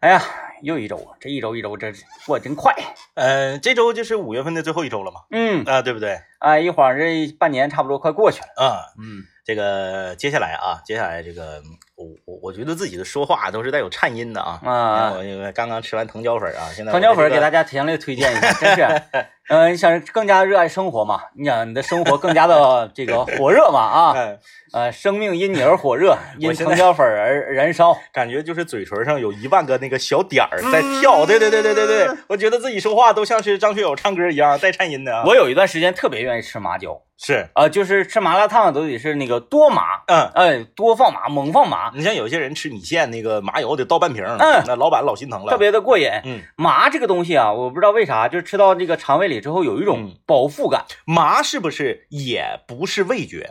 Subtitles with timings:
[0.00, 0.22] 哎呀，
[0.62, 1.92] 又一周，这一周一周这
[2.26, 2.74] 过得真快。
[3.14, 6.18] 呃，这周就是五月份的最后一周了嘛，嗯，啊，对不对？
[6.40, 8.66] 啊，一晃这半年差不多快过去了。
[8.66, 11.62] 啊，嗯，这个接下来啊，接下来这个
[11.96, 14.58] 我我我觉得自己的说话都是带有颤音的啊。
[14.64, 19.02] 啊我因为刚刚吃完藤椒粉啊，现在藤椒粉给大家家强烈推荐一下，真是，
[19.50, 21.20] 嗯、你想更加热爱生活嘛？
[21.36, 23.80] 你想你的生活更加的 这个火热嘛？
[23.80, 24.38] 啊，嗯，
[24.72, 27.98] 呃，生命因你而火热，因藤椒粉而燃烧。
[28.14, 35.24] 感觉就是嘴唇上有一万个那个小点儿在跳，对对对对对对，我觉得自己说话都像是张学友唱歌一样带颤音的啊。
[35.26, 40.26] 我有一段时间特别愿意吃麻椒，是，啊、就是吃麻辣烫都得是那个多麻，嗯。
[40.34, 45.50] 哎，多放麻，猛放麻，你像有些人吃米线，那个麻油得倒半瓶，嗯那老板老心疼了。
[45.50, 46.08] 特别的过瘾。
[46.24, 50.86] 嗯，麻这个东西啊，我不知道为啥，就吃到这个肠胃里之后有一种嗯饱腹感。
[51.04, 53.50] 麻是不是也不是味觉，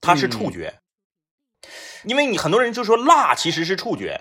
[0.00, 0.74] 它是嗯触觉？
[2.04, 4.20] 因为你很多人就说辣其实是触觉，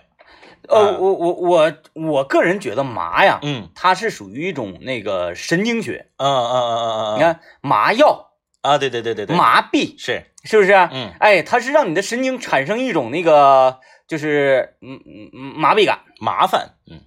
[0.68, 0.98] 呃，啊。
[1.00, 3.70] 我我我我个人觉得麻呀，嗯。
[3.76, 6.08] 它是属于一种那个神经学。
[6.18, 10.74] 嗯嗯嗯嗯嗯，你看麻药、啊，对对对对对，麻痹，是，是不是？
[10.92, 11.12] 嗯。
[11.20, 16.00] 哎，它是让你的神经产生一种那个就是嗯嗯嗯麻痹感。
[16.20, 17.02] 麻烦，嗯，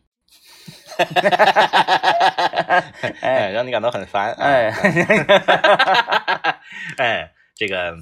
[3.21, 4.45] 哎 哎，让你感到很烦，啊。
[4.45, 4.71] 哎，
[6.99, 7.97] 哎，这个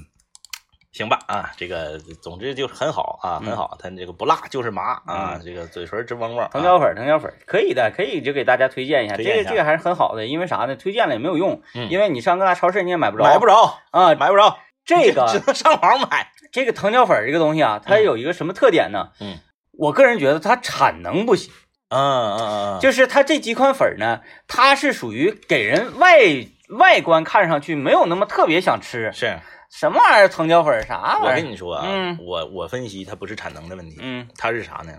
[0.99, 10.75] 行吧啊，这个总之就是很好啊，很好，它这个不辣就是麻啊，嗯这个嘴唇直嗡嗡，藤椒粉，藤椒粉可以的，可以就给大家推荐一下，这个这个还是很好的，因为啥呢？
[10.75, 14.13] 推荐了也没有用，嗯因为你上各大超市你也买不着，买不着，啊。
[14.15, 19.11] 买不着，这个只能上网买，这个藤椒粉这个东西啊，它嗯有一个什么特点呢？
[19.21, 19.37] 嗯，
[19.77, 21.53] 我个人觉得它产能不行，
[21.87, 26.17] 嗯嗯嗯嗯，就是它这几款粉呢，它是属于给人外
[26.77, 29.39] 外观看上去没有那么特别想吃，是。
[29.69, 31.41] 什么玩意儿藤椒粉啥我玩意儿？
[31.41, 34.93] 我跟你说啊，嗯我我分析它不是产能的问题，嗯它是啥呢？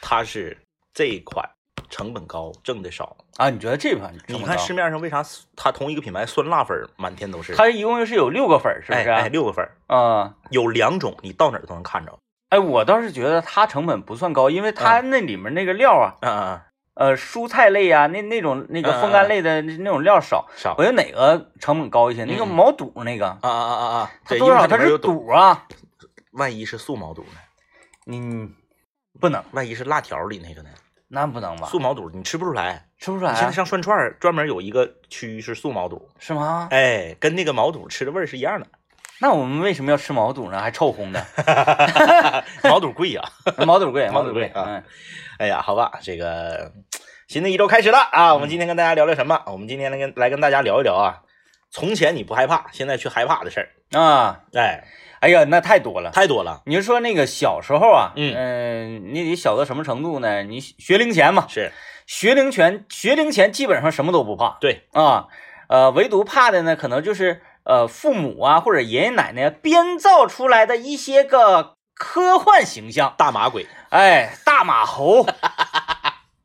[0.00, 0.56] 它是
[0.94, 1.48] 这一款
[1.90, 3.16] 成本高，挣的少。
[3.36, 5.24] 啊，你觉得这款你看市面上为啥
[5.56, 7.54] 它同一个品牌酸辣粉满天都是？
[7.56, 9.08] 它一共是有六个粉儿，是不是？
[9.08, 10.34] 哎哎六个粉儿，啊。
[10.50, 12.16] 有两种，你到哪儿都能看着。
[12.50, 16.60] 哎，我倒是觉得它成本不算高，因为它那里面那个料啊，嗯嗯
[16.98, 20.48] 呃，蔬菜类啊，那那种那个风干类的那那种料少。
[20.56, 22.24] 少我觉得哪个成本高一些？
[22.24, 24.10] 那个嗯毛肚那个，啊啊啊啊啊！
[24.24, 24.66] 它对，多少？
[24.66, 25.64] 它是肚，啊，
[26.32, 27.38] 万一是素毛肚呢？
[28.04, 28.48] 你，
[29.20, 30.70] 不能，万一是辣条里那个呢？
[31.06, 31.68] 那不能吧？
[31.68, 32.84] 素毛肚你吃不出来。
[32.98, 36.66] 吃不出来现在上涮串专门有一个区域是素毛肚，是吗？
[36.72, 38.66] 哎，跟那个毛肚吃的味儿是一样的。
[39.20, 40.60] 那我们为什么要吃毛肚呢？
[40.60, 41.24] 还臭烘的，
[42.64, 43.22] 毛肚贵呀、
[43.66, 44.84] 毛肚贵， 毛肚贵毛肚贵啊嗯，
[45.38, 46.72] 哎呀，好吧，这个
[47.28, 48.32] 新的一周开始了啊！
[48.32, 49.42] 我们今天跟大家聊聊什么？
[49.48, 51.20] 我们今天来跟来跟大家聊一聊啊，
[51.70, 54.00] 从前你不害怕，现在却害怕的事儿。
[54.00, 54.84] 啊，哎，
[55.20, 56.10] 哎呀，那太多了。
[56.10, 56.62] 太多了。
[56.64, 60.42] 你就说那个小时候啊，嗯呃你得小到什么程度呢？
[60.42, 61.70] 你学龄前嘛，是
[62.06, 65.26] 学龄前，学龄前基本上什么都不怕对，啊，
[65.68, 73.66] 呃，唯独怕的呢，可能就是呃父母啊或者爷爷奶奶编造出来的一些个科幻形象，大马鬼。
[73.90, 75.26] 哎，大马猴，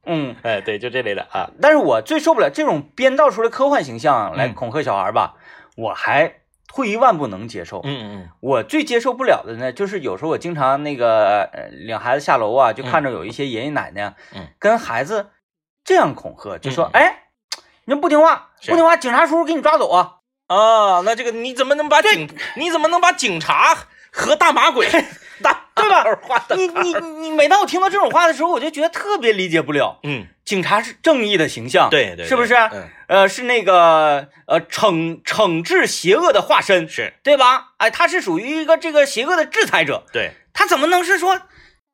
[0.06, 1.50] 嗯，哎，对，就这类的啊。
[1.62, 5.36] 但是我最受不了这种编造出来科幻形象来嗯恐吓小孩吧，
[5.78, 7.82] 我还退一万步能接受。
[7.84, 15.28] 嗯嗯我最接受不了的呢，就是有时候我经常那个呃领孩子下楼啊，就看着有一些爷爷奶奶啊，嗯跟孩子
[15.84, 17.24] 这样恐吓，就说嗯：“哎，
[17.86, 20.58] 你不听话，不听话，警察叔叔给你抓走啊嗯。
[20.58, 23.76] 啊，那这个你怎么能把警你怎么能把警察
[24.12, 25.00] 和大马鬼大
[25.82, 26.56] 对吧画！”的？
[26.56, 30.00] 你你你，每当我听到这种话的时候，我就觉得特别理解不了。
[30.04, 32.54] 嗯，警察是正义的形象，对对，是不是？
[32.54, 37.74] 嗯，呃，是那个呃惩惩治邪恶的化身，是对吧？
[37.78, 40.32] 哎，他是属于一个这个邪恶的制裁者，对。
[40.54, 41.42] 他怎么能是说，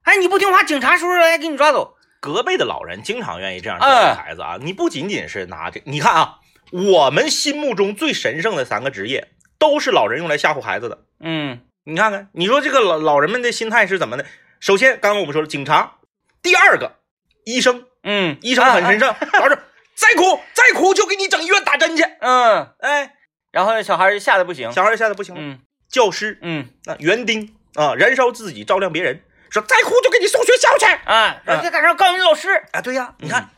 [0.04, 1.96] 哎，你不听话，警察叔叔来给你抓走？
[2.20, 4.58] 隔辈的老人经常愿意这样教育孩子啊！
[4.62, 6.36] 你不仅仅是拿这，你看啊，
[6.74, 11.06] 我们心目中最神圣的三个职业，都是老人用来吓唬孩子的。
[11.22, 14.26] 嗯你看看，你说这个老老人们的心态是怎么的？
[14.60, 15.96] 首先，刚刚我们说了警察，
[16.42, 16.98] 第二个
[17.46, 19.58] 医生，嗯，医生很神圣，老师
[19.96, 22.04] 再哭再哭就给你整医院打针去。
[22.20, 23.14] 嗯，哎，
[23.52, 25.42] 然后小孩就吓得不行，小孩吓得不行了。
[25.42, 25.60] 嗯
[25.90, 30.86] 教师嗯那园丁啊，燃烧自己照亮别人，说再哭就给你送学校去。
[31.06, 33.50] 啊，嗯再赶上告诉你老师，啊，对呀，你看、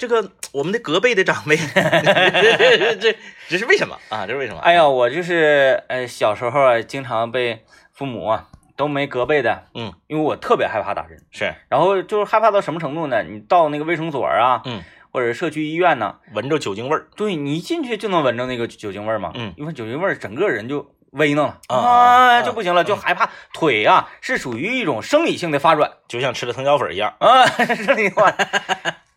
[0.00, 3.16] 这个我们的隔辈的长辈，这这
[3.50, 4.24] 这是为什么啊？
[4.26, 4.60] 这是为什么？
[4.60, 13.22] 哎呀，，我就是呃小时候啊，经常被父母啊都没隔辈的，嗯，因为我特别害怕打针，是然后就是害怕到什么程度呢？
[13.24, 14.82] 你到那个卫生所啊，嗯，
[15.12, 27.14] 或者社区医院呢，闻着酒精味儿，对你一进去就能闻着那个酒精味儿嘛，嗯因为酒精味儿整个人就微弄了啊就不行了，就害怕腿啊是属于一种生理性的发软就像吃了藤椒粉一样。
[27.18, 27.44] 啊，
[27.84, 28.34] 生理化。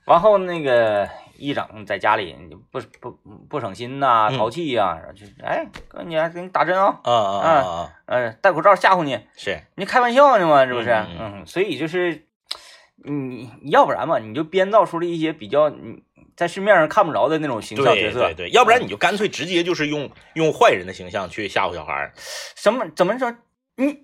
[0.06, 2.36] 然后那个一整在家里
[2.72, 3.12] 不不
[3.50, 7.92] 不省心呐、嗯淘气呀、就哎哥你还给你打针啊，啊啊啊啊！
[8.06, 10.66] 呃戴口罩吓唬你，是，你开玩笑呢吗？
[10.66, 10.90] 这不是？
[11.20, 12.26] 嗯所以就是
[13.06, 16.04] 你要不然嘛，你就编造出了一些比较你
[16.36, 18.20] 在市面上看不着的那种形象角色。
[18.20, 22.14] 对对对，要不然你就干脆直接就是用用坏人的形象去吓唬小孩儿。
[22.16, 23.34] 什么怎么说？
[23.76, 24.00] 你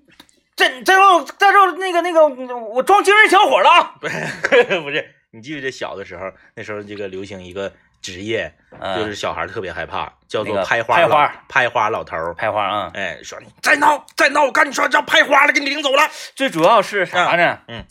[0.55, 3.95] 这这时候这时候那个那个我装精神小伙了啊！
[4.01, 7.71] 不是，你记不记得小的时候，那时候这个流行一个
[8.01, 8.51] 职业，
[8.95, 12.33] 就是小孩特别害怕，叫做拍花老拍花拍花老头儿。
[12.33, 12.91] 拍花啊。
[12.93, 16.09] 哎，说你再闹再闹，我跟你说要拍花了，给你领走了。
[16.35, 17.59] 最主要是啥呢？
[17.67, 17.85] 嗯，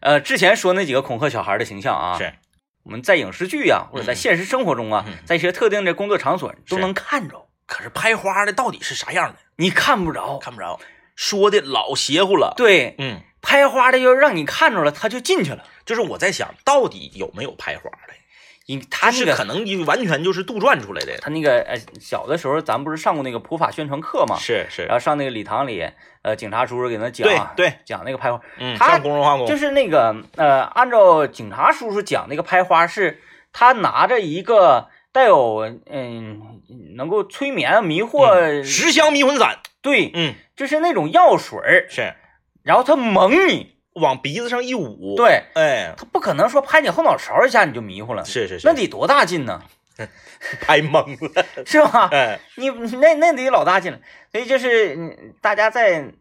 [0.00, 2.32] 呃，之前说那几个恐吓小孩的形象啊，是，
[2.84, 9.38] 我们在影视剧呀、或者在现实生活中啊，在一些特定的工作场所都能看着，可是拍花的到底是啥样的？
[9.56, 10.38] 你看不着。
[10.38, 10.78] 看不着，
[11.16, 12.54] 说的老邪乎了。
[12.56, 15.64] 对，嗯，拍花的要让你看着了，他就进去了。
[15.84, 18.14] 就是我在想，到底有没有拍花的？
[18.66, 21.16] 因他那个是可能就完全就是杜撰出来的。
[21.22, 24.82] 他那个呃，小的时候咱不是上过那个普法宣传课嘛，是是。
[24.82, 25.88] 然，后上那个礼堂里，
[26.20, 33.22] 呃，警察叔叔给他讲对对，讲那个拍花，嗯，他上工人化工就是那个呃，按照警察叔叔讲那个拍花是，
[33.54, 36.60] 他拿着一个带有嗯
[36.94, 42.12] 能够催眠迷惑，嗯十香迷魂散，对，嗯，就是那种药水儿，是
[42.68, 45.42] 然后他蒙你，往鼻子上一捂，，对。
[45.54, 49.62] 哎，他不可能说拍你后脑勺一下你就迷糊了，是是是，那得多大劲呢，
[50.60, 52.10] 拍懵了， 是吧？
[52.12, 53.98] 哎，你你那那得老大劲了，
[54.30, 56.12] 所以就是嗯大家在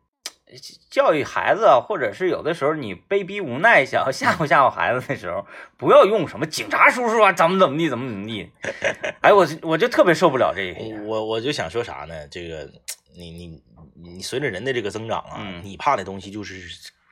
[0.89, 5.45] 教育孩子啊，或者是有的时候你被逼无奈想要吓唬吓唬孩子的时候，
[5.77, 8.49] 不要用什么警察叔叔啊，怎么怎么地，怎么怎么地。
[9.21, 11.03] 哎，我我就特别受不了这个。
[11.05, 12.27] 我我就想说啥呢？
[12.29, 12.69] 这个
[13.17, 13.61] 你你
[13.95, 16.61] 你随着人的这个增长啊，嗯你怕的东西就是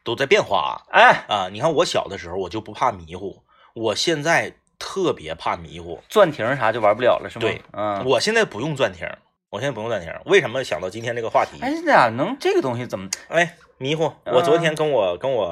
[0.03, 1.49] 都在变化哎，啊。
[1.51, 3.43] 你看我小的时候我就不怕迷糊，
[3.73, 6.01] 我现在特别怕迷糊。
[6.07, 7.41] 钻亭啥就玩不了了，是吗？
[7.41, 8.05] 对，嗯。
[8.05, 9.07] 我现在不用钻停，
[9.49, 10.11] 我现在不用暂停。
[10.25, 11.59] 为什么想到今天这个话题？
[11.61, 13.09] 哎，这俩能这个东西怎么？
[13.29, 14.11] 哎，迷糊。
[14.25, 15.47] 我昨天跟我跟我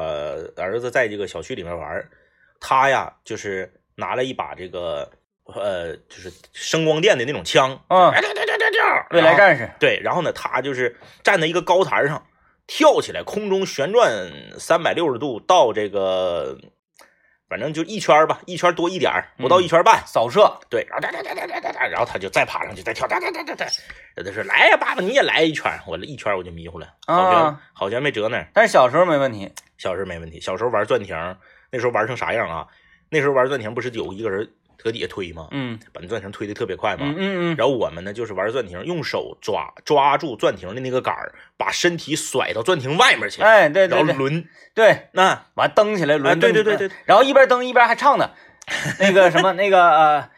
[0.57, 2.03] 儿子在这个小区里面玩，
[2.59, 5.09] 他呀就是拿了一把这个
[5.45, 8.81] 呃就是声光电的那种枪，嗯哎，对对对对对，
[9.11, 9.69] 未来战士。
[9.79, 12.25] 对，然后呢，他就是站在一个高台上，
[12.67, 16.57] 跳起来，空中旋转三百六十度到这个，
[17.53, 20.01] 反正就一圈儿吧，一圈多一点儿，不到一圈儿半。
[20.07, 23.67] 扫射，对，然后哒哒哒哒哒哒哒，然后他就再爬上去，再跳，哒哒哒哒哒。
[24.17, 28.47] 有的说来呀，爸爸你也来一圈儿，我一圈我就迷糊了，好像、啊好像没折那儿。
[28.55, 29.53] 但是小时候没问题。
[29.77, 31.15] 小时候没问题，小时候玩钻亭，
[31.69, 32.65] 那时候玩成啥样啊？
[33.09, 35.47] 那时候玩钻亭不是有一个人搁底下推嘛？
[35.51, 37.05] 嗯把那钻亭推的特别快嘛？
[37.05, 44.47] 嗯嗯嗯，然后我们呢，就是玩钻亭，用手抓抓住钻亭的那个杆儿，把身体甩到钻亭外面去，哎，对然对对后抡。
[44.73, 48.31] 对，那完蹬起来哎抡，对对对对，然后一边蹬一边还唱呢，
[48.99, 50.29] 那个什么那个呃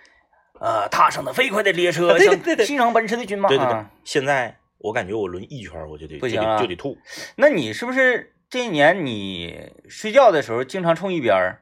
[0.59, 3.49] 呃，踏上的飞快的列车，啊对对对对西城奔驰的军马。
[3.49, 6.97] 对对对啊，现在我感觉我抡一圈我就得就不行啊得就得吐。
[7.35, 11.61] 那你是不是这一年你睡觉的时候经常冲一边儿？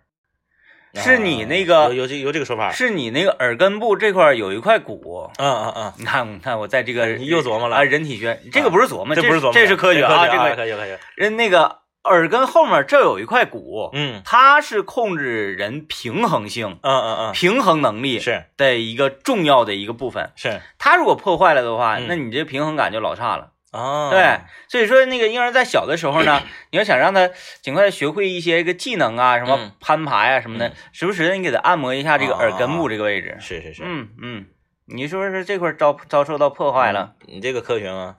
[1.01, 2.71] 是你那个啊有有这有这个说法？
[2.71, 5.29] 是你那个耳根部这块儿有一块骨。
[5.37, 10.99] 嗯嗯嗯，你看，你看，我在这个你又琢磨了啊，人体学，这个不是琢磨，这这不是琢磨，这是科学啊，这个科学科学。
[11.15, 20.31] 人那个耳根后面这有一块骨，嗯它是控制人平衡性、嗯嗯嗯平衡能力嗯，是的一个重要的一个部分。
[20.35, 23.52] 是它如果破坏了的话，嗯那你这平衡感就老差了。
[23.73, 27.29] 啊，对，所以说那个婴儿在小的时候呢， 你要想让他
[27.61, 33.35] 尽快学会一些个技能啊，什么嗯攀爬呀、什么的嗯，时不时的你给他按摩一下这个啊耳根部这个位置。
[33.39, 34.45] 是是是，嗯嗯，
[34.85, 37.15] 你说是这块遭遭受到破坏了？
[37.25, 38.17] 你这个科学吗？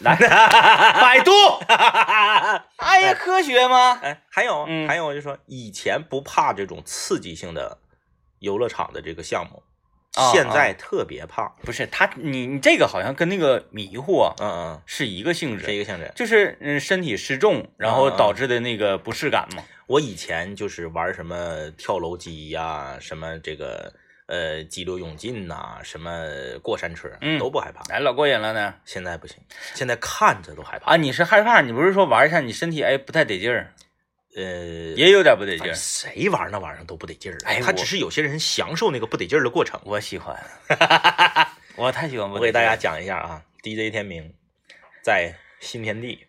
[0.00, 1.30] 来，百度，
[2.76, 3.98] 哎呀，科学吗？
[4.02, 7.78] 哎，还有嗯还有，就说以前不怕这种刺激性的
[8.40, 9.62] 游乐场的这个项目，啊
[10.32, 11.50] 现在特别胖。
[11.62, 16.10] 不是他，你你这个好像跟那个迷糊啊嗯嗯，是一个性质，是一个性质。
[16.14, 19.62] 就是嗯身体失重，然后导致的那个不适感嘛。
[19.86, 23.92] 我以前就是玩什么跳楼机呀、什么这个
[24.26, 26.10] 呃激流勇进呐、什么
[26.60, 27.82] 过山车，嗯都不害怕。
[27.94, 28.74] 哎，老过瘾了呢。
[28.84, 29.36] 现在不行，
[29.74, 30.92] 现在看着都害怕。
[30.92, 31.60] 啊，你是害怕？
[31.60, 33.72] 你不是说玩一下你身体哎不太得劲儿，
[34.36, 34.42] 呃，
[34.94, 35.74] 也有点不得劲儿。
[35.74, 39.80] 谁玩那玩意儿都不得劲儿他只是有些人享受那个不得劲儿的过程。
[39.84, 40.36] 我喜欢，
[41.76, 42.40] 我太喜欢不我得劲儿了。
[42.46, 44.34] 给大家讲一下啊，DJ 天明
[45.02, 46.26] 在新天地，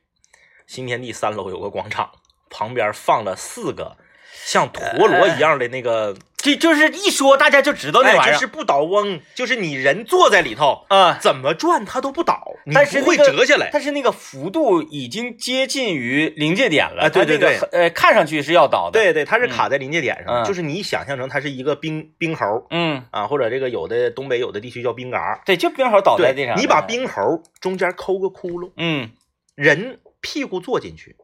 [0.66, 2.10] 新天地三楼有个广场，
[2.50, 3.98] 旁边放了四个
[4.32, 11.18] 像陀螺一样的那个，这就是一说大家就知道那玩意儿哎就是不倒翁，就是你人坐在里头，啊。
[11.20, 13.70] 怎么转它都不倒，你但是不会那个折下来。
[13.74, 25.42] 但是那个幅度已经接近于临界点了，啊对对对那个呃，看上去是要倒的。，对对，它是卡在临界点上，嗯就是你想象成它是一个冰冰猴嗯，啊，或者这个有的东北有的地区叫冰嘎。
[25.44, 26.56] 对，就冰猴倒在地上。
[26.58, 29.10] 你把，冰猴中间抠个窟窿，嗯
[29.56, 31.16] 人屁股坐进去，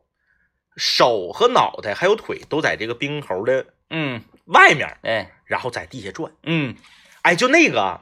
[0.76, 6.32] 手和脑袋还有腿都在这个冰猴的嗯，外面，哎，然后在地下转。
[6.44, 6.76] 嗯，
[7.22, 8.02] 哎，就那个啊，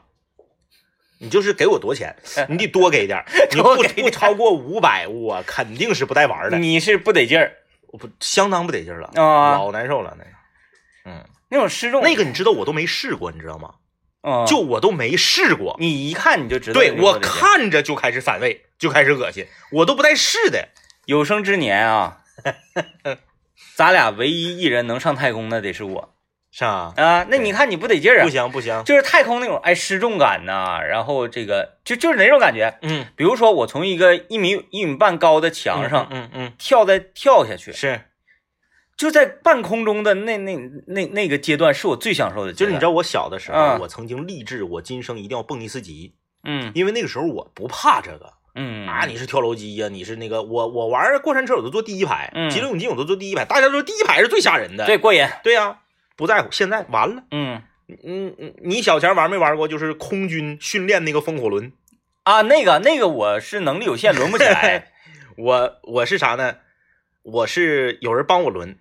[1.20, 2.16] 你就是给我多钱，
[2.50, 7.58] 你得多给点儿， 你不不超过五百，我肯定是不带玩的，你是不得劲儿
[7.88, 10.32] 我不相当不得劲儿了，啊，老难受了那个。
[11.06, 13.76] 嗯，那种失重，那个你知道我都没试过，你知道吗？
[14.24, 15.76] 嗯就我都没试过。
[15.80, 20.70] 你一看你就知道，对我，看着就开始反胃，就开始恶心，我都不带试的。
[21.06, 22.22] 有生之年啊，
[23.76, 26.11] 咱俩唯一一人能上太空的得是我
[26.52, 27.26] 是啊，啊。
[27.30, 28.30] 那你看你不得劲儿啊不？
[28.30, 32.78] 行不行，就是太空那种哎失重感呐、然后这个就就是哪种感觉？
[32.82, 38.02] 嗯，比如说我从一个一米一米半高的墙上嗯嗯，跳再跳下去，是，
[38.98, 42.54] 就在半空中的那那那那个阶段是我最享受的。
[42.54, 48.34] 就是你知道我小的时候，嗯我曾经立志，我今生一定要蹦一次级，嗯因为那个时候我不怕这个。
[48.54, 54.86] 嗯啊，你是跳楼机呀、你是那个我我玩过山车我都坐第一排，嗯激流勇进我都坐第一排，大家都说第一排是最吓人的。
[54.86, 55.80] 对过瘾，对呀、
[56.22, 56.50] 不在乎。
[56.52, 57.64] 现在完了，嗯
[58.06, 59.68] 嗯嗯，你小前玩没玩过？
[59.68, 61.74] 就是空军训练那个风火轮，
[62.22, 64.92] 啊那个那个我是能力有限，轮不起来。
[65.36, 66.58] 我我是啥呢？
[67.24, 68.78] 我是有人帮我轮，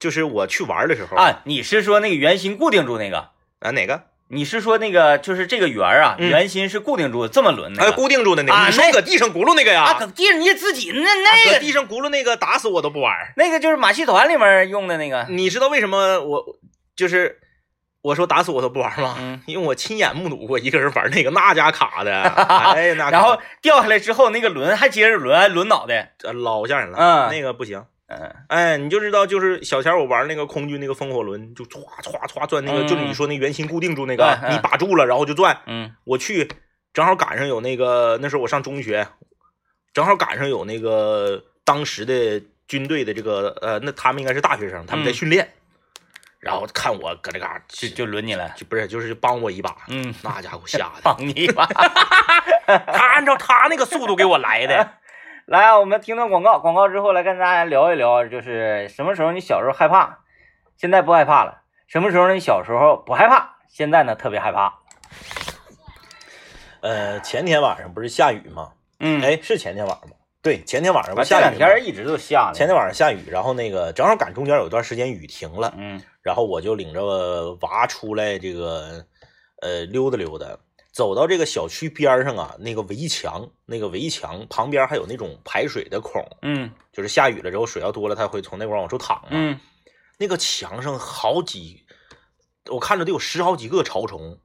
[0.00, 3.30] 就是我去玩的时候啊，你是说那个圆心固定住那个？
[3.60, 4.08] 啊哪个？
[4.28, 7.82] 你是说那个就是这个圆啊，嗯圆心是固定住这么轮的？
[7.84, 9.82] 哎，固定住的那个，你说搁地上轱辘那个呀？
[9.84, 11.14] 啊，搁地上你自己那啊
[11.44, 13.12] 那个搁地上轱辘那个打死我都不玩。
[13.36, 15.26] 那个就是马戏团里面用的那个。
[15.28, 16.44] 你知道为什么我
[16.96, 17.38] 就是
[18.02, 19.16] 我说打死我都不玩吗？
[19.20, 22.12] 嗯，因为我亲眼目睹过一个人玩那个，那家卡的，
[22.74, 26.14] 哎，那然后掉下来之后，那个轮还接着轮，还轮脑袋。
[26.22, 27.84] 呃老吓人了，嗯那个不行。
[28.06, 35.58] 嗯哎，你就知道，就是小前我玩那个空军那个风火轮，就歘歘歘转那个，嗯就是你说那圆心固定住那个，嗯你把住了，然后就转。
[35.66, 36.48] 嗯我去，
[36.92, 39.08] 正好赶上有那个，那时候我上中学，
[39.92, 45.52] 正好赶上有那个当时的军队的这个呃，那他们应该是大学生，他们在嗯训练，
[46.40, 48.50] 然后看我搁这嘎就就轮你了。
[48.54, 51.66] 就不是就是帮我一把，嗯，那家伙 吓的，帮你一把。
[52.66, 54.90] 他按照他那个速度给我来的，
[55.46, 60.20] 来啊，我们听段广告，广告之后来跟大家聊一聊，就是什么时候你小时候害怕，
[60.78, 64.78] 现在不害怕了；什么时候你小时候不害怕，现在呢特别害怕。
[66.80, 68.72] 呃，前天晚上不是下雨吗？
[69.00, 70.16] 嗯，哎，是前天晚上吗？
[70.40, 72.52] 对，前天晚上不下雨吗天一直都下呢。
[72.54, 79.04] 前天晚上下雨，然后那个正好赶中间有一段时间雨停了，嗯然后我就领着娃出来这个
[79.60, 80.46] 呃溜达溜达，
[80.94, 89.28] 走到这个小区边上啊，那个围墙，那个围墙旁边还有那种排水的孔，嗯就是下雨了之后水要多了，它会从那块往出淌嘛。
[89.30, 89.58] 嗯，
[90.18, 91.84] 那个墙上好几，
[92.70, 94.38] 我看着得有十好几个潮虫，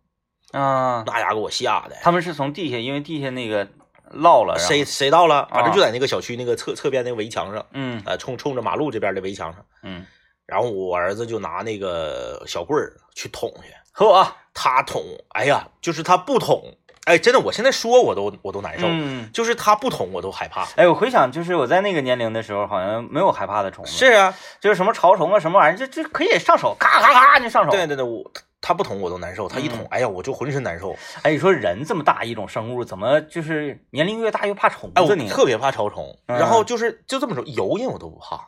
[0.52, 1.96] 啊，那家给我吓的。
[2.02, 3.68] 他们是从地下，因为地下那个
[4.12, 5.48] 涝了，谁谁到了？
[5.52, 9.64] 反正啊就在那个小区那个侧侧边那个围墙上，嗯呃，冲冲着马路这边的围墙上。
[9.84, 10.04] 嗯，
[10.48, 15.04] 然后我儿子就拿那个小棍儿去捅去，和我啊，他捅，
[15.34, 16.64] 哎呀，就是他不捅，
[17.04, 20.66] 哎，真的，我现在说我都我都难受，嗯，就是他不捅我都害怕。
[20.78, 27.72] 哎，我回想，就是我在那个年龄的时候，好像没有害怕的虫子，是啊，就是什么潮虫啊，什么玩意儿，这这可以上手，咔咔咔就上手。
[27.72, 28.24] 对对对，我
[28.62, 30.96] 他不捅我都难受，他一捅，嗯哎呀，我就浑身难受。
[31.24, 35.26] 哎，你说人这么大一种生物，怎么就是年龄越大越怕虫哎，子呢？
[35.28, 38.48] 我特别怕潮虫，嗯然后就是就这么说，油烟我都不怕。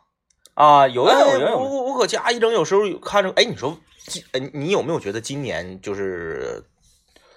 [0.53, 3.77] 啊，油印哎我我我搁家一整，有时候看着，哎，你说
[4.08, 6.63] 今，哎，你有没有觉得今年就是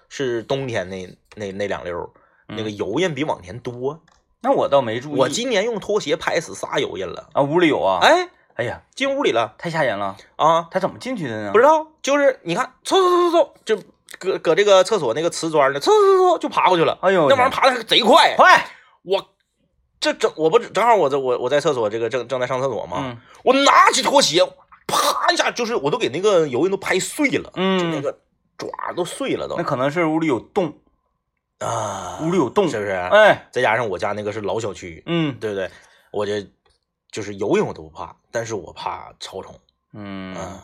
[0.08, 1.06] 是冬天那
[1.36, 2.08] 那那两溜儿，
[2.48, 4.00] 那个嗯油印比往年多？
[4.40, 5.18] 那我倒没注意。
[5.18, 7.30] 我今年用拖鞋拍死仨油印了。
[7.32, 7.98] 啊，屋里有啊。
[8.02, 10.16] 哎，哎呀，进屋里了太吓人了！
[10.36, 10.68] 啊！
[10.70, 11.52] 他怎么进去的呢？
[11.52, 13.82] 不知道，就是你看，嗖嗖嗖嗖，就
[14.18, 16.98] 搁搁这个厕所那个瓷砖呢，嗖嗖嗖就爬过去了。
[17.00, 18.66] 哎呦，那玩意儿爬的贼快，快！
[19.02, 19.30] 我
[19.98, 24.40] 这正我不正好我这我我在厕所这个正正在上厕所嘛，嗯我拿起拖鞋，
[24.86, 28.18] 啪一下就是我都给那个油印都拍碎了，嗯就那个
[28.56, 30.78] 爪都碎了都那可能是屋里有洞，
[31.58, 32.68] 啊，屋里有洞。
[32.68, 32.90] 是不是？
[32.92, 35.70] 哎，再加上我家那个是老小区，嗯对不对？
[36.12, 36.46] 我这
[37.10, 39.54] 就是游泳我都不怕，但是我怕潮虫。
[39.92, 40.60] 嗯，嗯，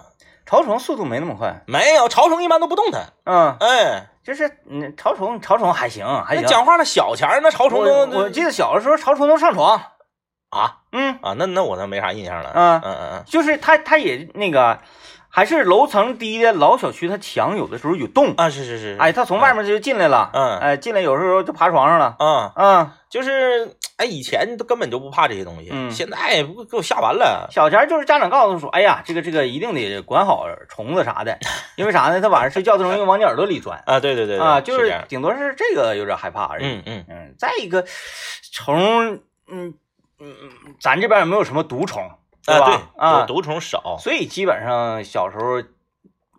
[0.46, 1.62] 潮虫速度没那么快。
[1.66, 3.12] 没有潮虫一般都不动弹。
[3.24, 6.42] 嗯，哎，就是嗯，潮虫潮虫还行还行。
[6.42, 9.80] 那讲话那，小钱儿那潮虫我都我记得小的时候潮虫都上床，
[10.50, 12.50] 啊嗯啊，那那我倒没啥印象了。
[12.50, 14.78] 啊，嗯嗯就是他他也那个
[15.28, 27.46] 还是楼层低的老小区，它墙有的时候有洞嗯，，啊是是是，哎，他从外面就进来了，嗯哎，进来有时候就爬床上了，嗯，嗯，就是哎，以前都根本就不怕这些东西，嗯现在不给我吓完了。
[27.52, 31.38] 小前儿就是家长告诉说，哎呀，这个这个一定得管好虫子啥的，
[31.76, 32.20] 因为啥呢？
[32.20, 36.64] 他晚上睡觉的容易往你耳朵里钻啊，对对对对啊，就是顶多是这个有点害怕而已。
[36.64, 37.84] 嗯嗯嗯，再一个
[38.52, 39.74] 虫，嗯
[40.20, 42.02] 嗯嗯，咱这边也没有什么毒虫，
[42.46, 42.66] 对，吧？
[42.66, 45.60] 对啊，毒虫少，所以基本上小时候，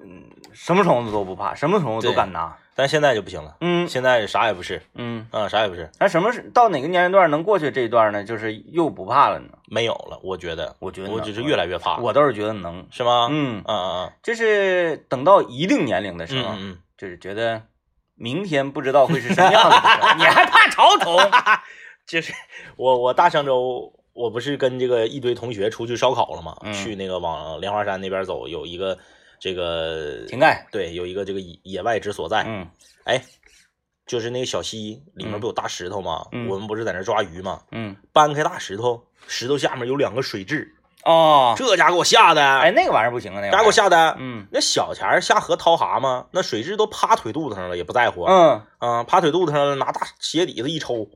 [0.03, 0.23] 嗯，
[0.53, 2.57] 什么虫子都不怕，什么虫子都敢拿。
[2.73, 8.23] 但现在就不行了，嗯现在啥也不是嗯，啊，啥也不是，那什么是到哪个年龄段能过去这一段呢？
[8.23, 9.49] 就是又不怕了呢？
[9.67, 10.19] 没有了。
[10.23, 12.87] 我觉得，我觉得我只是越来越怕，我倒是觉得能。
[12.89, 13.27] 是吗？
[13.29, 16.55] 嗯，嗯嗯就是等到一定年龄的时候，
[16.97, 17.61] 就是觉得
[18.15, 21.17] 明天不知道会是什么样子的时候， 你还怕潮虫？
[22.11, 22.33] 就是
[22.75, 26.57] 我我大上周我不是跟这个一堆同学出去烧烤了吗？
[26.63, 28.97] 嗯去那个往莲花山那边走，有一个
[29.39, 32.67] 这个井盖，对，有一个这个野野外之所在，嗯
[33.05, 33.21] 哎，
[34.05, 36.25] 就是那个小溪里面不有大石头吗？
[36.33, 37.61] 嗯我们不是在那抓鱼吗？
[37.71, 40.67] 嗯，搬开大石头，石头下面有两个水蛭，
[41.05, 44.17] 哦，这家给我吓的，哎，那个玩意儿不行啊，那个家给我吓的。
[44.19, 48.25] 嗯那小前儿下河掏蛤蟆，那水蛭都趴腿肚子上了，也不在乎。
[48.25, 51.07] 嗯啊，趴腿肚子上了，拿大鞋底子一抽。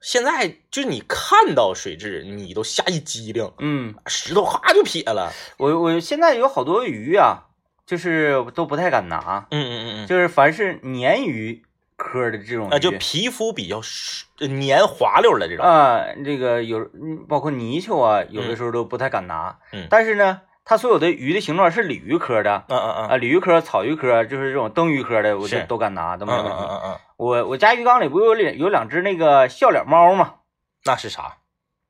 [0.00, 5.32] 现在就是你看到水蛭，你都吓一激灵，嗯，石头哈就撇了。
[5.56, 7.46] 我我现在有好多鱼啊，
[7.84, 11.64] 就是都不太敢拿，嗯嗯嗯嗯，就是凡是鲶鱼
[11.96, 15.66] 科的这种就皮肤比较湿黏滑溜的这种。
[15.66, 19.58] 啊，这个有嗯包括泥鳅啊，有的时候都不太敢拿。
[19.72, 26.50] 嗯但是呢，它所有的鱼的形状是鲤鱼科的嗯嗯嗯啊，鲤鱼科、草鱼科，就是这种灯鱼科的，我就都敢拿，都没问题。
[26.50, 30.34] 嗯嗯嗯，我我家鱼缸里不有两有两只那个笑脸猫吗？
[30.84, 31.38] 那是啥？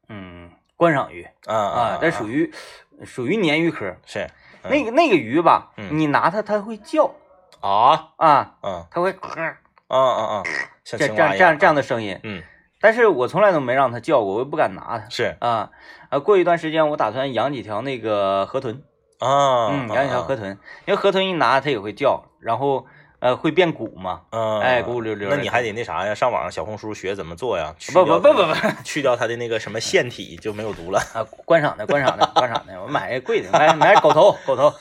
[0.09, 2.53] 嗯，观赏鱼啊啊，这属于
[3.01, 3.97] 于属于鲶鱼科。
[4.07, 4.21] 是
[4.63, 7.13] 嗯那个那个鱼吧，嗯你拿它它会叫
[7.61, 10.43] 啊，啊，嗯它会啊啊啊，
[10.85, 12.19] 像这这样这样这样样的声音。
[12.23, 12.43] 嗯，
[12.81, 15.71] 但是我从来都没让它叫过，我也不敢拿它是啊。
[16.11, 18.83] 啊，过一段时间我打算养几条那个河豚，
[19.19, 20.51] 啊，嗯，养几条河豚，
[20.87, 22.87] 因为河豚一拿它也会叫，然后
[23.19, 26.15] 呃会变鼓嘛，嗯，哎咕溜溜的那你还得那啥呀？
[26.15, 27.75] 上网上小红书学怎么做呀？
[27.79, 30.99] 去不不不不不 去掉它的那个什么腺体就没有毒了。
[31.13, 34.73] 啊，观赏的观赏的观赏的，我买个贵的，买买狗头狗头。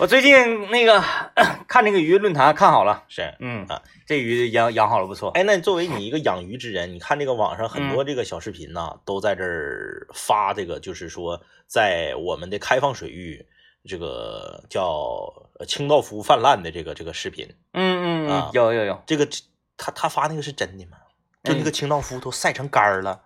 [0.00, 1.04] 我最近那个
[1.68, 13.46] 看那个鱼论坛看好了，是，嗯啊，这鱼养养好了不错，哎，那作为你一个养鱼之人，你看这个网上很嗯多这个小视频呐、都在这儿发这个，就是说在我们的开放水域，
[13.84, 19.28] 这个叫呃清道夫泛滥的这个这个视频，嗯嗯有有有，这个
[19.76, 20.96] 他他发那个是真的吗？
[21.44, 23.20] 就嗯那个清道夫都晒成干儿了，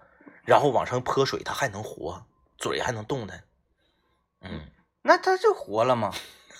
[0.45, 2.27] 然后往上泼水，它还能活，
[2.59, 3.45] 嘴还能动弹。
[4.41, 4.63] 嗯，
[5.03, 6.13] 那它就活了吗？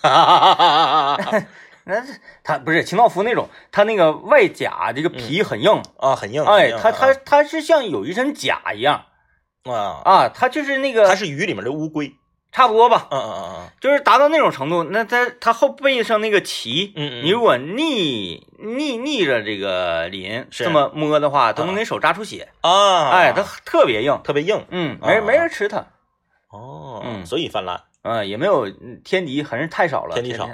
[0.07, 1.45] 哈哈哈哈哈
[1.85, 9.05] 那是它不是清道夫那种，它那个外甲这个皮很硬，啊，很硬，哎，它它它是像有一身甲一样
[9.63, 12.15] 啊，啊，它就是那它个是鱼里面的乌龟。
[12.51, 13.69] 差不多吧，嗯嗯嗯嗯。
[13.81, 14.85] 就是达到那种程度。
[14.85, 20.63] 那它它后背上那个鳍，嗯嗯，你如果逆逆逆着这个鳞是。
[20.63, 21.65] 这么摸的话，都啊。
[21.65, 22.47] 能给手扎出血。
[22.61, 24.65] 啊，哎，它特别硬，特别硬。
[24.69, 25.05] 嗯，啊。
[25.05, 25.85] 没人没人吃它，
[26.49, 27.25] 哦，嗯。
[27.25, 30.47] 所以泛滥，嗯，也没有嗯天敌，还是太少了，天敌少，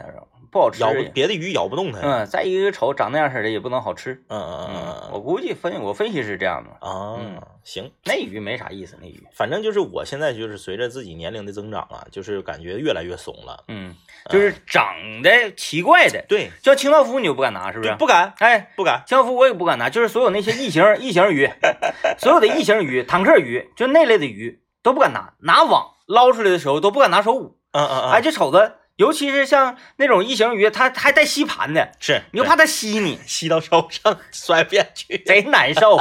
[0.51, 0.91] 不好吃咬。
[1.13, 1.99] 别的鱼咬不动它。
[2.01, 4.13] 嗯，再一个瞅长那样式的也不能好吃。
[4.27, 13.63] 嗯嗯嗯嗯，嗯我估计分我分析是这样的，啊嗯，行，那鱼没啥意思，那鱼，反正就是我现在就是随着自己年龄的增长啊，就是感觉越来越怂了。
[13.69, 13.95] 嗯，
[14.29, 17.95] 就是长得奇怪的，对，叫清道夫你就不敢拿，是不是？
[17.95, 19.03] 不敢哎，不敢。
[19.07, 21.49] 清道夫我也不敢拿，就是所有那些异形异形鱼，
[22.19, 35.17] 所有的异形鱼、坦克鱼，就那类的鱼都不敢拿，拿网捞出来的时候都不敢拿手捂，嗯嗯嗯，哎，就瞅着，尤其是像那种异形鱼，它它还带吸盘的，是，你就怕它吸你， 吸到手上 摔不下去。
[35.26, 35.97] 贼难受，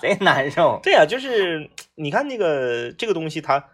[0.00, 0.78] 贼难受。
[0.82, 3.64] 对呀、就是你看那个这个东西它，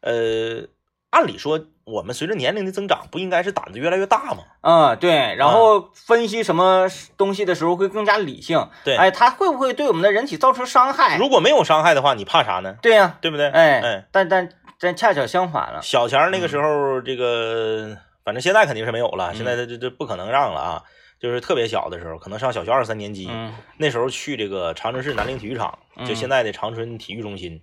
[0.00, 0.66] 呃，
[1.10, 4.38] 按理说我们随着年龄的增长，不应该是胆子越来越大吗？
[4.62, 6.86] 嗯，对，然后分析什么
[7.16, 8.68] 东西的时候会更加理性。
[8.84, 11.16] 对哎，它会不会对我们的人体造成伤害？
[11.18, 12.76] 如果没有伤害的话，你怕啥呢？
[12.82, 13.48] 对呀、对不对？
[13.48, 14.48] 哎，哎，但但
[14.80, 15.80] 但恰巧相反了。
[15.82, 20.82] 小钱儿那个时候，这个反正现在肯定是没有了，嗯现在这这这不可能让了啊。
[21.20, 27.60] 就是特别小的时候，可能上小学二三年级，嗯那时候去这个长春市南陵体育场，就嗯现在的长春体育中心，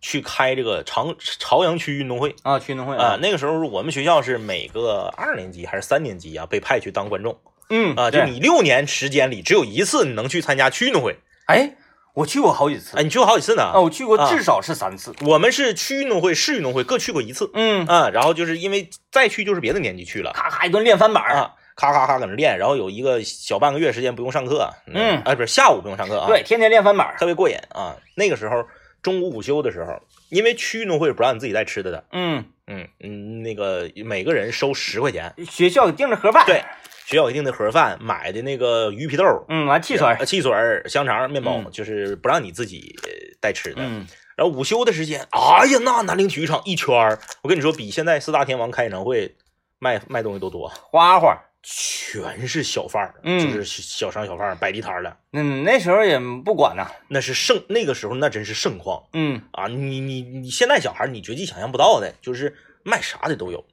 [0.00, 7.38] 去开这个长朝阳区运动会啊，去运动会啊。，那个时候我们学校是每个二年级还是三年级啊被派去当观众
[7.70, 11.16] 嗯啊，就你六年时间里只有一次你能去参加区运动会。
[11.46, 11.76] 哎，
[12.16, 12.96] 我去过好几次。
[12.96, 13.62] 哎，你去过好几次呢？
[13.62, 14.30] 啊，我去过啊。
[14.30, 15.14] 至少是三次。
[15.20, 17.50] 我们是区运动会、市运动会各去过一次。
[17.52, 20.32] 嗯，啊，然后就是因为再去就是别的年级去了。
[20.32, 21.22] 咔咔一顿练翻板。
[21.36, 25.20] 啊，咔咔咔搁那练，然后有一个小半个月时间不用上课，嗯。
[25.26, 27.14] 啊不是下午不用上课啊，对，，天天练翻板。
[27.18, 27.94] 特别过瘾啊。
[28.14, 28.64] 那个时候
[29.02, 30.00] 中午午休的时候，
[30.30, 36.46] 因为区运动会不让你自己带吃的的，嗯，嗯嗯，那个每个人收十块钱，学校给订的盒饭。
[36.46, 36.64] 对，
[37.06, 39.24] 学校一定的盒饭，买的那个鱼皮豆。
[39.48, 40.52] 嗯，完汽水汽水、
[40.86, 43.08] 香肠、面包，嗯就是不让你自己呃
[43.40, 43.76] 带吃的。
[43.80, 44.04] 嗯，
[44.36, 49.36] 然后午休的时间，哎呀，那南陵体育场一圈儿，我跟你说，比现在四大天王开演唱会
[49.78, 51.40] 卖卖东西都多，花花。
[51.68, 56.88] 全是小贩儿，嗯就是小商小贩儿摆地摊儿的，嗯，那时候也不管呐。
[57.08, 59.66] 那是盛，那个时候那真是盛况嗯，啊！
[59.66, 63.64] 你你你现在小孩儿你绝技想象不到的，就是卖啥的都有，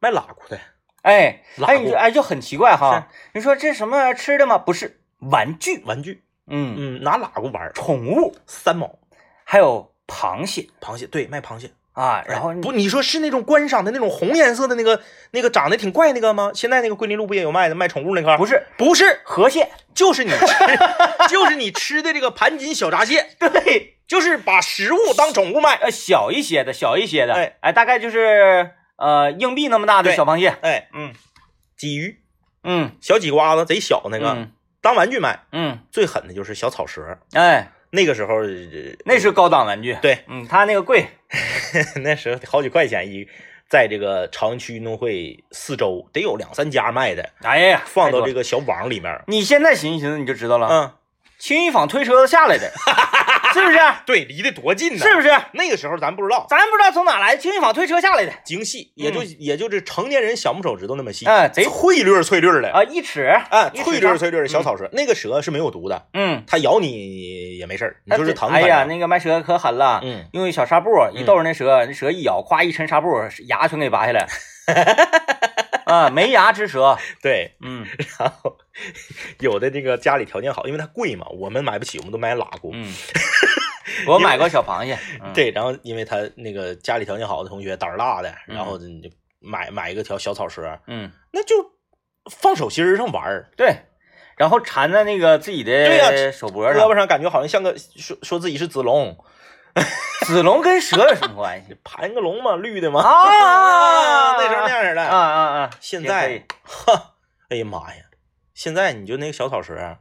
[0.00, 0.58] 卖拉裤的，
[1.06, 3.06] 哎，拉哎，你过说哎就很奇怪哈。
[3.32, 4.58] 你说这什么吃的吗？
[4.58, 5.80] 不是，玩具。
[5.84, 8.98] 玩具，嗯，嗯，拿拉过玩，宠物，三毛，
[9.44, 11.70] 还有螃蟹螃蟹，对，卖螃蟹。
[11.92, 12.24] 啊。
[12.26, 16.50] 然后哎不，你说是那种观赏的那种红颜色的那个那个长得挺怪那个吗？
[16.52, 18.36] 现在那个桂林路不也有卖的卖宠物那块儿？
[18.36, 19.70] 不是不是，河蟹。
[19.94, 20.46] 就是你吃，
[21.30, 25.76] 就是你吃的这个盘锦小闸蟹， 对，就是把食物当宠物卖。
[25.76, 27.32] 呃，小一些的，小一些的。
[27.32, 30.48] 哎哎，大概就是呃硬币那么大的小螃蟹。
[30.62, 31.12] 哎，嗯
[31.78, 32.20] 鲫鱼、
[32.64, 35.40] 嗯小鲫瓜子贼小那个，嗯当玩具卖。
[35.52, 38.48] 嗯，最狠的就是小草蛇，哎，那个时候呃
[39.04, 39.96] 那是高档玩具。
[40.00, 41.06] 对，嗯，它那个贵。
[42.02, 43.26] 那时候好几块钱一，
[43.68, 49.20] 在这个朝阳区运动会四周得有两三家卖的，哎呀，放到这个小网里面。
[49.26, 50.68] 你现在寻思寻思你就知道了。
[50.70, 50.92] 嗯，
[51.38, 52.70] 轻一坊推车子下来的，
[53.60, 53.78] 是不是？
[54.04, 54.98] 对，离得多近呢？
[55.04, 55.30] 是不是？
[55.52, 64.88] 那个时候咱不知道，咱不知道从哪来，清一坊推车下来的精细，也就、也就是成年人小拇手指头那么细，哎贼脆溜儿脆溜儿的，啊，一尺哎，一尺脆溜儿长脆溜儿的小草蛇。
[64.92, 68.50] 那个蛇是没有毒的，嗯，它咬你也没事儿，你就是疼。
[68.50, 73.08] 哎呀，那个卖蛇可狠了，嗯，用一小纱布一逗着那蛇，那蛇一咬，咵一抻纱布，
[73.46, 74.26] 牙全给拔下来。
[75.96, 77.52] 啊，没牙之蛇， 对。
[77.60, 77.86] 嗯。
[78.18, 78.56] 然后
[79.40, 82.70] 有的这个家里条件好，因为它贵嘛，我们买不起，我们都买拉姑。
[82.72, 82.92] 嗯，
[84.06, 88.56] 我买过小螃蟹，嗯，对，然后因为他那个家里条件好的同学胆儿大的，嗯。
[88.56, 91.54] 然后你就买买一个条小草蛇，嗯，那就
[92.30, 93.76] 放手心上玩儿，对，
[94.36, 96.82] 然后缠在那个自己的对呀的手脖上。
[96.82, 96.94] 胳膊。
[96.96, 99.16] 上感觉好像像个说说自己是子龙，
[100.26, 101.76] 子龙跟蛇有什么关系？
[101.84, 105.02] 盘个龙嘛，绿的嘛，啊，那时候那样式啊的。
[105.02, 105.60] 啊啊！
[105.62, 107.14] 也可现在，哈，
[107.50, 108.02] 哎呀妈呀！
[108.54, 109.98] 现在你就那个小草蛇，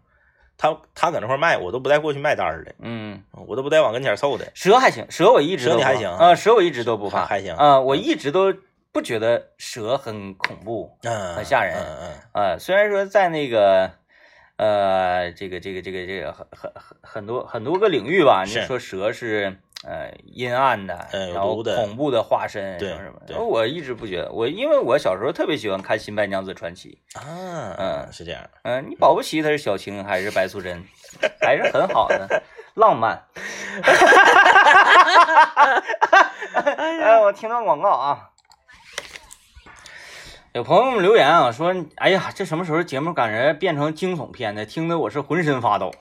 [0.58, 4.52] 他他搁那块儿卖，我都不带过去卖单儿的，嗯，我都不带往跟前凑的。
[4.56, 8.54] 蛇还行，蛇我一直都不怕蛇你还行啊，蛇我一直都不怕，还还行啊，我一直都
[8.92, 11.98] 不觉得蛇很恐怖，嗯，很吓人嗯
[12.34, 13.92] 嗯啊，虽然说在那个。
[14.58, 23.28] 呃，这个这个这个这个很很很很多很多个领域吧，你说蛇是呃阴暗的，然后恐怖的化身，对什么什么的。
[23.28, 28.42] 对我一直不觉得，我因为我小时候特别喜欢看《新白娘子传奇》，啊，嗯是这样。
[28.64, 30.84] 嗯、你保不齐她是小青还是白素贞，
[31.40, 32.44] 还是很好的
[32.74, 33.24] 浪漫。
[36.56, 38.32] 哎，我听到广告啊。
[40.54, 44.66] 有朋友们留言啊，说，哎呀，这什么时候节目感觉变成惊悚片的？
[44.66, 45.92] 听得我是浑身发抖。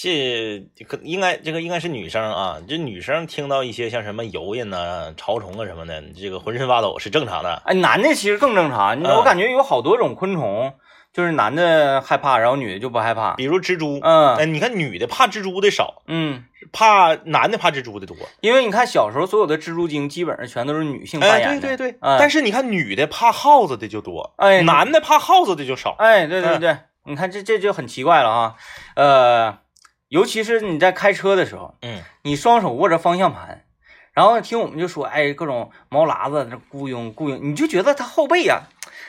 [0.00, 7.60] 这可应该这个应该是女生啊，这女生听到一些像什么油印呐、潮虫啊什么的，这个浑身发抖是正常的。
[7.64, 10.72] 哎，男的其实更正常，我感觉有好多种昆虫，
[11.12, 13.34] 就是男的害怕，然后女的就不害怕。
[13.34, 18.16] 比如蜘蛛，嗯哎，你看女的怕蜘蛛的少，嗯，怕男的怕蜘蛛的多。
[18.40, 21.60] 因为你看小时候所有的蜘蛛精基本上全都是女性扮哎，演的。
[21.60, 25.96] 对对对，嗯但是你看女的怕耗子的就多，哎男的怕耗子的就少。
[25.98, 28.54] 哎，对对嗯对，你看这这就很奇怪了啊，
[28.94, 29.58] 呃，
[30.08, 33.64] 尤其是你在开车的时候，嗯，你双手握着方向盘，
[34.12, 38.62] 然后听我们就说，哎，各种毛喇子这雇佣雇佣，你就觉得他后背呀、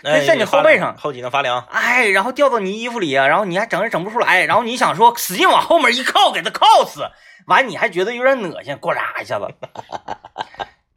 [0.03, 1.65] 哎在你后背上后脊梁发凉。
[1.69, 7.09] 哎，然后掉到你衣服里啊，然后你还整也整不出来，然后你想说使劲往后面一靠，给他靠死，
[7.47, 9.47] 完你还觉得有点恶心，呱嚓一下子。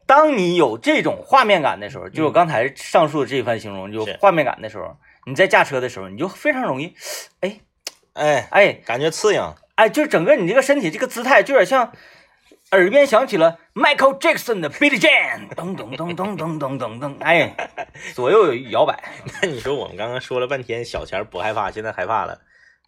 [0.06, 6.94] 当你有这种画面感的时候，就我刚才上述的这一番形容，就画面感的时候，你在驾车的时候，你就非常容易，
[7.40, 7.60] 哎
[8.14, 9.56] 哎，哎感觉刺痒。
[9.76, 11.92] 哎，就整个你这个身体这个姿态，就有点像
[12.72, 17.54] 耳边响起了 Michael Jackson 的 Billie Jean，噔噔噔噔噔噔噔噔，哎，
[18.14, 19.02] 左右摇摆。
[19.42, 22.40] 那你说我们刚刚说了半天小钱儿不害怕，现在害怕了，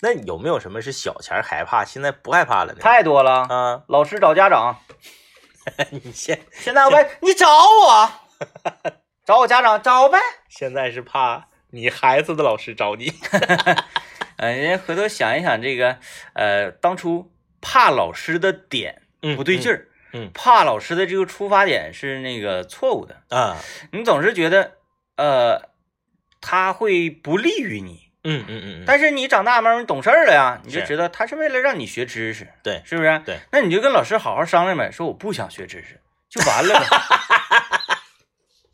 [0.03, 2.79] 那有没有什么是小钱儿害怕，现在不害怕了呢？
[2.81, 4.79] 太多了，啊，老师找家长，
[5.91, 8.11] 你现现在我呗，你找我，
[9.25, 10.19] 找我家长找呗。
[10.51, 13.13] 现在是怕你孩子的老师找你。
[14.37, 15.99] 呃，人家回头想一想这个，
[16.35, 23.57] 呃，当初怕老师的点嗯，不对劲儿，嗯嗯怕老师的这个出发点是那个错误的，啊，
[23.93, 24.73] 你总是觉得
[25.17, 25.63] 呃
[26.41, 28.05] 他会不利于你。
[28.27, 33.21] 嗯嗯嗯嗯，但是你长大慢慢懂事儿了呀，你就知道他是为了让你学知识，对是不是？
[33.27, 36.87] 对，那你就跟老师好好商量呗，说我不想学知识，就完了呗。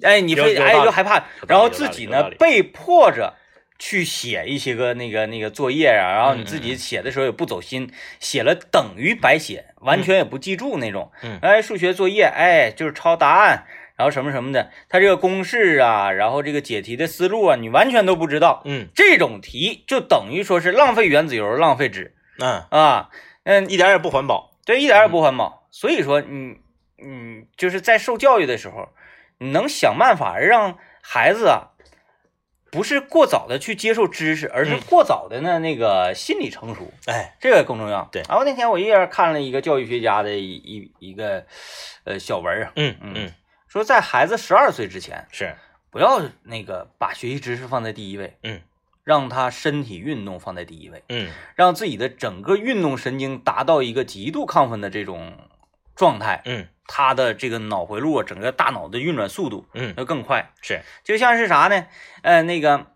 [0.08, 3.34] 哎，你非哎就害怕，然后自己呢被迫着
[3.80, 7.90] 去写一些个那个那个作业啊，然后你嗯自己写的时候也不走心，
[8.20, 11.10] 写了等于白写，完全也不记住那种。
[11.22, 13.64] 嗯哎，数学作业，哎，就是抄答案，
[13.96, 18.62] 然后什么什么的，它这个公式啊，然后这个解题的思路啊，你完全都不知道。
[18.66, 23.08] 嗯这种题就等于说是浪费原子油、浪费纸嗯，啊，
[23.44, 24.58] 嗯，一点也不环保。
[24.66, 25.66] 对，一点也不环保。
[25.70, 26.56] 所以说，你
[27.02, 28.90] 嗯，就是在受教育的时候，
[29.38, 31.69] 你能想办法让孩子啊，
[32.70, 34.80] 不是过早的去接受知识，而是嗯。
[34.88, 38.08] 过早的呢那个心理成熟，哎，这个更重要。
[38.12, 38.22] 对。
[38.28, 41.44] 然后那天我一人看了一个教育学家的一一一个
[42.04, 43.12] 呃小文啊，嗯嗯。
[43.16, 43.32] 嗯，
[43.68, 45.54] 说在孩子十二岁之前，是，
[45.90, 48.60] 不要那个把学习知识放在第一位，嗯，
[49.04, 51.02] 让他身体运动放在第一位。
[51.08, 51.30] 嗯。
[51.56, 55.32] 让自己的整个运动神经达到一个极度亢奋的这种
[55.96, 60.50] 状态，嗯他的这个脑回路啊，整个大脑的运转速度嗯，要更快。
[60.60, 61.86] 是，就像是啥呢？
[62.22, 62.86] 呃，那个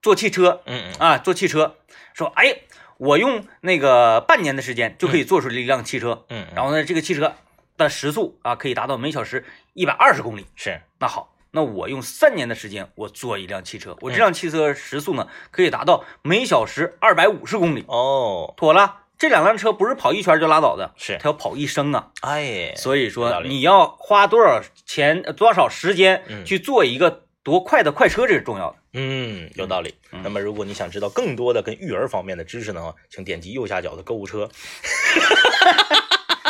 [0.00, 1.76] 坐汽车嗯嗯啊，坐汽车，
[2.14, 2.60] 说，哎，
[2.98, 7.34] 我用那个半年的时间就可以做出来一辆汽车，嗯，然后呢，这个汽车
[7.76, 10.46] 的时速啊，可以达到每小时一百二十公里。
[10.54, 17.84] 是，那好，那我用三年的时间，我做一辆汽车，我这嗯辆汽车时速呢，可以达到每小时二百五十公里。
[17.88, 22.08] 哦，妥了，这两辆车不是跑一圈就拉倒的，是它要跑一生啊。
[22.22, 28.76] 哎，所以说你要花多少钱、呃多少时间嗯去做一个多快的快车，这是重要的。
[28.94, 29.94] 嗯，有道理。
[30.10, 34.48] 嗯那么，如果你想知道更多的跟育儿方面的知识呢，请点击右下角的购物车。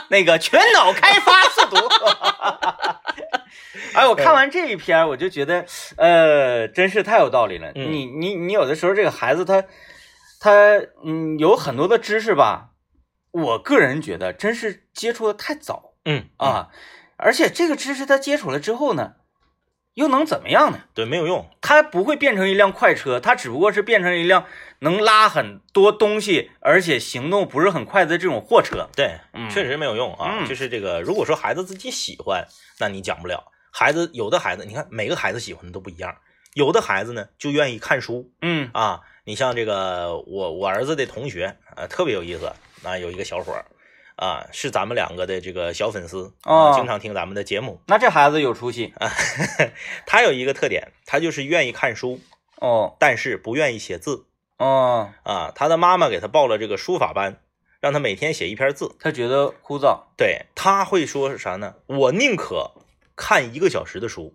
[0.08, 1.76] 那个全脑开发速读。
[3.94, 7.72] 哎，我看完这一篇，我就觉得，呃，真是太有道理了。
[7.74, 9.64] 嗯你你你有的时候这个孩子他
[10.40, 10.50] 他
[11.04, 12.70] 嗯有很多的知识吧，
[13.30, 16.70] 我个人觉得真是接触的太早嗯，啊，
[17.18, 19.16] 而且这个知识他接触了之后呢，
[19.94, 20.80] 又能怎么样呢？
[20.94, 21.48] 对，没有用。
[21.60, 24.46] 它不会变成一辆快车，它只不过是变成一辆
[24.78, 28.88] 能拉很多东西，而且行动不是很快的这种货车。
[28.96, 30.38] 对，嗯确实没有用啊。
[30.40, 32.46] 嗯就是这个，如果说孩子自己喜欢，
[32.78, 33.52] 那你讲不了。
[33.70, 36.16] 孩子有的孩子，你看每个孩子喜欢的都不一样。
[36.54, 39.02] 有的孩子呢就愿意看书嗯啊。
[39.30, 43.64] 你像这个我我儿子的同学，呃，特别有意思啊，有一个小伙儿
[44.16, 47.80] 啊，是咱们两个的这个小粉丝哦啊，经常听咱们的节目。
[47.86, 49.08] 那这孩子有出息啊
[50.04, 52.18] 他有一个特点，他就是愿意看书，
[52.56, 55.52] 哦但是不愿意写字哦，啊。
[55.54, 57.40] 他的妈妈给他报了这个书法班，
[57.78, 58.96] 让他每天写一篇字。
[58.98, 60.06] 他觉得枯燥。
[60.16, 61.76] 对他会说是啥呢？
[61.86, 62.72] 我宁可
[63.14, 64.34] 看一个小时的书，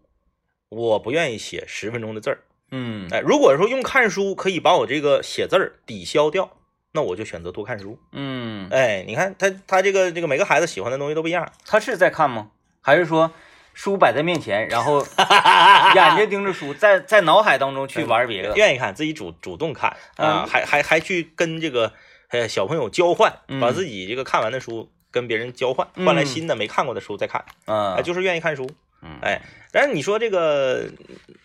[0.70, 2.40] 我不愿意写十分钟的字儿。
[2.72, 6.50] 嗯哎，如果说用看书可以把我这个写字儿抵消掉，
[6.94, 8.00] 那我就选择多看书。
[8.12, 11.52] 嗯，哎，你看他他这个这个每个孩子喜欢的东西都不一样。
[11.66, 12.50] 他是在看吗？
[12.82, 13.32] 还是说
[13.74, 15.06] 书摆在面前，然后
[15.96, 18.56] 眼睛盯着书，在在脑海当中去玩别的？
[18.56, 21.94] 愿意看，自己主主动看啊，嗯还还还去跟这个
[22.30, 28.70] 呃小朋友交换，嗯把自己这个看完的书跟别人交换，嗯换来新的没看过的书再看，嗯哎，，就是愿意看书。
[29.06, 29.20] 嗯。
[29.22, 29.42] 哎，
[29.72, 30.86] 但是你说这个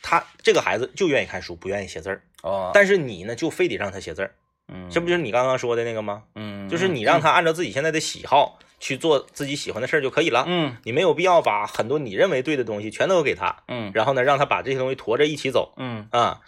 [0.02, 4.34] 他这个孩子就愿意看书，不愿意写字儿，哦，但是你呢就非得让他写字儿，
[4.68, 6.22] 嗯，这不就是你刚刚说的那个吗？
[6.34, 10.76] 嗯，就是你让他按照自己现在的喜好去做自己喜欢的事儿就可以了，嗯。
[10.84, 13.92] 你没有必要把很多你认为对的东西全都给他，嗯。
[13.94, 16.40] 然后呢让他把这些东西驮着一起走嗯，啊。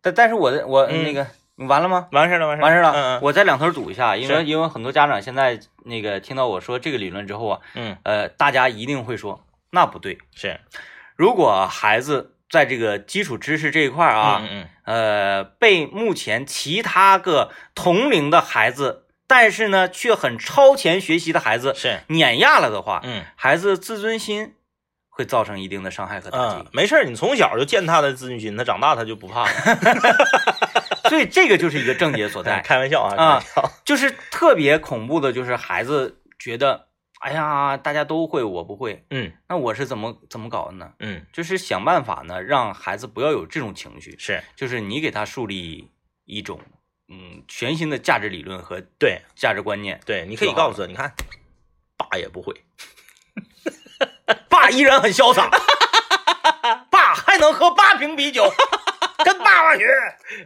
[0.00, 2.08] 但但是我的我嗯那个你完了吗？
[2.12, 3.20] 完事儿了，完事儿完事儿了，嗯嗯。
[3.22, 9.42] 我再两头堵一下，因为因为很多家长现在那个听到我说这个理论之后啊，嗯，呃，大家一定会说
[9.74, 10.18] 那不对。
[10.34, 10.58] 是
[11.16, 24.54] 如果孩子在这个基础知识这一块儿啊，嗯嗯呃，被目前其他个同龄的孩子，但是呢却很超前学习的孩子嗯是碾压了的话，嗯孩子自尊心
[25.08, 26.66] 会造成一定的伤害和打击嗯，。
[26.72, 29.50] 没事儿，你从小就践踏他的自尊心，他长大他就不怕了。
[31.08, 32.60] 所以这个就是一个症结所在。
[32.66, 33.70] 开玩笑啊，开啊。
[33.84, 36.83] 就是特别恐怖的，就是孩子觉得，
[37.24, 40.92] 哎呀，大家都会，我不会，嗯那我是怎么怎么搞的呢？
[40.98, 45.90] 嗯，就是想办法呢，让孩子不要有这种情绪，是就是你给他树立
[46.26, 46.60] 一种
[47.08, 49.98] 嗯全新的价值理论和对价值观念。
[50.04, 51.10] 对，你可以告诉他，你看，
[51.96, 52.54] 爸也不会。
[54.50, 55.48] 爸依然很潇洒，
[56.90, 58.44] 爸还能喝八瓶啤酒，
[59.24, 59.86] 跟爸爸学。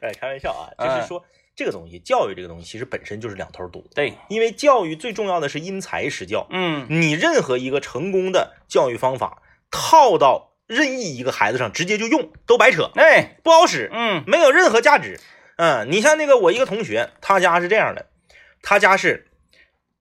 [0.00, 1.24] 哎，开玩笑啊，哎就是说
[1.58, 6.46] 这个东西，教育这个东西其实本身就是两头堵，对，因为教育最重要的是因材施教。
[6.50, 15.18] 嗯你任何一个成功的教育方法套到任意一个孩子上直接就用，都白扯，哎，不好使，嗯没有任何价值。
[15.56, 18.06] 嗯，你像那个我一个同学，他家是这样的，
[18.62, 19.26] 他家是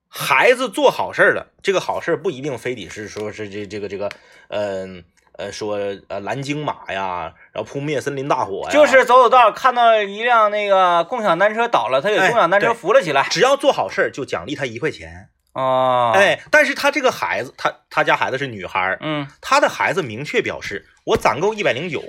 [0.06, 4.08] 孩子做好事儿了，这个好事儿不一定非得是说是这这个这个，
[4.46, 5.04] 嗯呃
[5.52, 13.26] 说呃蓝鲸马呀，然后扑灭森林大火呀，就是走走道看到一辆那个共享单车倒了，他给哎共享单车扶了起来。
[13.30, 15.28] 只要做好事儿就奖励他一块钱。
[15.54, 22.02] 哦，，哎，但是他这个孩子，他他家孩子是女孩儿，嗯，他的孩子明确表示，我攒够一百零九，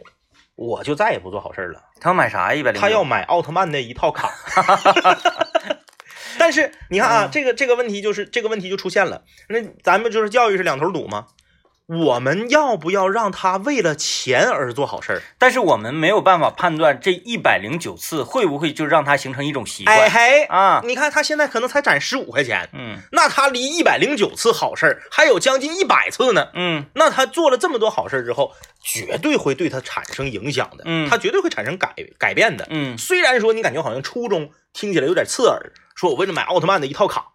[0.55, 1.81] 我就再也不做好事儿了。
[1.99, 2.53] 他要买啥？
[2.53, 2.79] 一百零。
[2.79, 4.31] 他要买奥特曼的一套卡。
[6.37, 9.23] 但是你看啊，嗯这个这个问题就是这个问题就出现了。
[9.47, 11.27] 那咱们就是教育是两头堵吗？
[11.89, 15.21] 我们要不要让他为了钱而做好事儿？
[15.39, 20.81] 但是我们没有办法判断这一百零九次会不会就让他形成一种习惯、哎嘿，啊。
[20.85, 22.99] 你看他现在可能才攒十五块钱，嗯。
[23.11, 26.49] 那他离一百零九次好事儿还有将近一百次呢。
[26.53, 26.85] 嗯。
[26.93, 31.09] 那他做了这么多好事儿之后，绝对会对他产生影响的，嗯。
[31.09, 32.67] 他绝对会产生改改变的。
[32.69, 32.95] 嗯。
[32.99, 37.29] 虽然说你感觉好像初中听起来有点刺耳，说我为了买奥特曼的一套卡，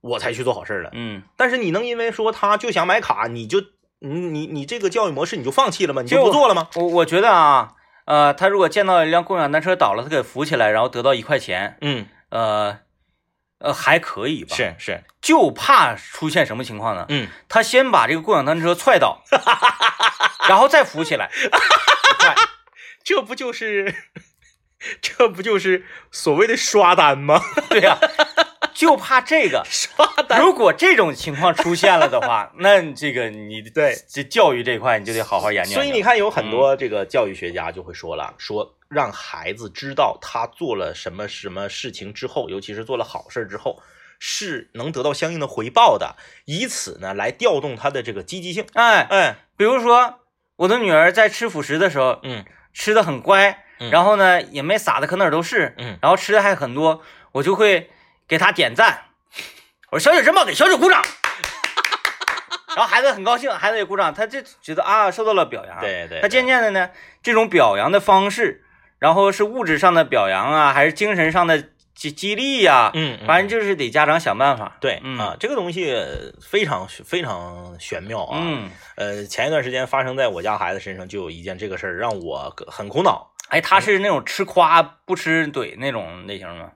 [0.00, 3.62] 我才去做好事儿了，嗯，但是你能因为说他就想买卡，你就
[4.00, 6.02] 你你你这个教育模式你就放弃了吗？
[6.02, 6.68] 你不做了吗？
[6.76, 7.72] 我我觉得啊，
[8.06, 12.78] 呃，他如果见到一辆共享单车倒了，他给扶起来，然后得到一块钱，嗯，呃
[13.58, 17.04] 呃还可以吧？，是是，就怕出现什么情况呢？
[17.10, 19.22] 嗯，他先把这个共享单车踹倒，
[20.48, 22.34] 然后再扶起来， 一块
[23.04, 23.94] 这不就是
[25.02, 27.42] 这不就是所谓的刷单吗？
[27.68, 27.98] 对呀、
[28.74, 29.64] 就怕这个。
[30.38, 35.82] 如果这种情况出现了的话， 那这个你对这教育这块你就得好好研究研究。
[35.82, 43.82] 所以你看，有很多这个教育学家就会说了，说让孩子知道他做了什么什么事情之后，尤其是做了好事之后，
[44.18, 48.66] 是能得到相应的回报的，以此呢来调动他的这个积极性。
[48.74, 50.20] 哎，哎，比如说
[50.56, 57.02] 我的女儿在吃辅食的时候，嗯吃的很乖，嗯然后呢也没撒的可哪儿都是，嗯然后吃的还很多，
[57.32, 57.90] 我就会
[58.30, 59.06] 给他点赞，
[59.90, 61.02] 我说小九真棒，给小九鼓掌。
[62.76, 65.80] 然后孩子很高兴，孩子也鼓掌，他就觉得啊受到了表扬。
[65.80, 66.90] 对对他渐渐的呢，
[67.24, 68.64] 这种表扬的方式，
[69.00, 74.76] 然后是物质上的表扬啊，还是精神上的激激励呀、嗯，嗯反正就是得家长想办法。
[74.80, 75.92] 对、嗯啊，这个东西
[76.40, 78.38] 非常非常玄妙啊。
[78.40, 83.32] 嗯，呃，前一段时间发生在我家孩子身上，就有一件这个事儿让我很苦恼。
[83.48, 86.70] 哎，他是那种吃夸不吃怼那种类型吗？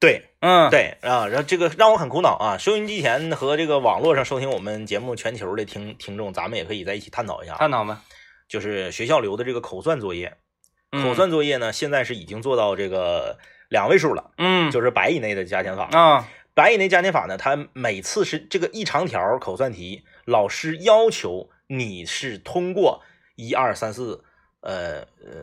[0.00, 2.56] 对，嗯，对啊，然后这个让我很苦恼啊！
[2.56, 8.02] 收音机前和这个网络上收听我们节目全球的听听众，咱们也可以在一起探讨一下啊，探讨吗。
[8.48, 10.36] 就是学校留的这个口算作业。
[10.92, 15.88] 嗯口算作业呢，现在是已经做到这个两位数了，嗯，就是百以内的加减法。
[15.90, 23.02] 啊，百以内加减法呢，它每次是这个一长条口算题，老师要求你是通过
[23.36, 24.24] 一二三四，
[24.60, 25.42] 呃呃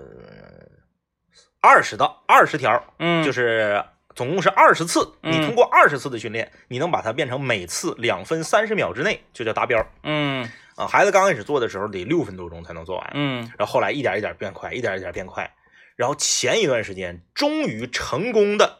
[1.61, 3.83] 二十道二十条，嗯，就是
[4.15, 10.87] 总共是二十次，嗯你通过二十次的训练，你能把它变成每次两分三十秒之内就叫达标嗯啊。
[10.87, 15.53] 孩子刚开始做的时候得六分多钟才能做完，嗯然后后来一点一点变快，一点一点变快，
[15.97, 18.79] 然后前一段时间终于成功的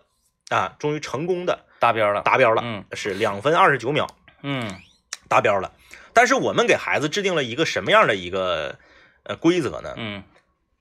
[0.50, 2.22] 啊，终于成功的达标了。
[2.22, 4.08] 达标了，嗯是两分二十九秒
[4.42, 4.80] 嗯
[5.28, 5.74] 达标了。
[6.14, 8.80] 但是我们给孩子制定了一个什么样的一个
[9.24, 9.94] 呃规则呢？
[9.98, 10.24] 嗯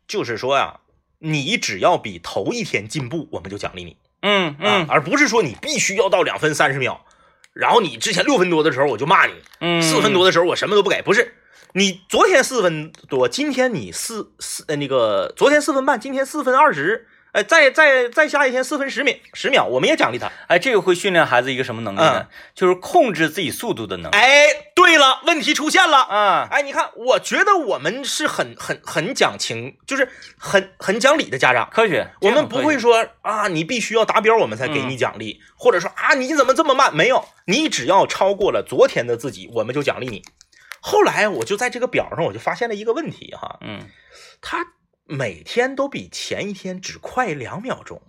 [0.07, 0.79] 就是说呀，
[1.19, 3.97] 你只要比头一天进步，我们就奖励你。
[4.25, 7.05] 嗯啊，嗯而不是说你必须要到两分三十秒，
[7.53, 11.35] 然后你之前六分多的时候我就骂你，嗯，四分多的时候我什么都不给，不是。
[11.77, 20.31] 你昨天四分多，今天你四四呃那个昨天四分半，今天四分二十，哎，再再再下一天四分十秒十秒，我们也奖励他。
[20.47, 22.29] 哎，这个会训练孩子一个什么能力呢？
[22.31, 24.17] 嗯就是控制自己速度的能力。
[24.17, 25.99] 哎，对了，问题出现了。
[26.03, 31.69] 啊，哎，你看，我觉得我们是很很很讲情，就是很很讲理的家长。
[31.73, 36.95] 科学，我们不会说啊，你必须要达标，我们才给你奖励，或者说啊，你怎么这么慢？
[36.95, 40.23] 没有，你只要超过了昨天的自己，我们就奖励你。
[40.81, 43.81] 后来我就在这个表上，我就发现了一个问题哈，嗯
[44.41, 44.65] 他
[45.07, 48.03] 每天都比前一天只快两秒钟。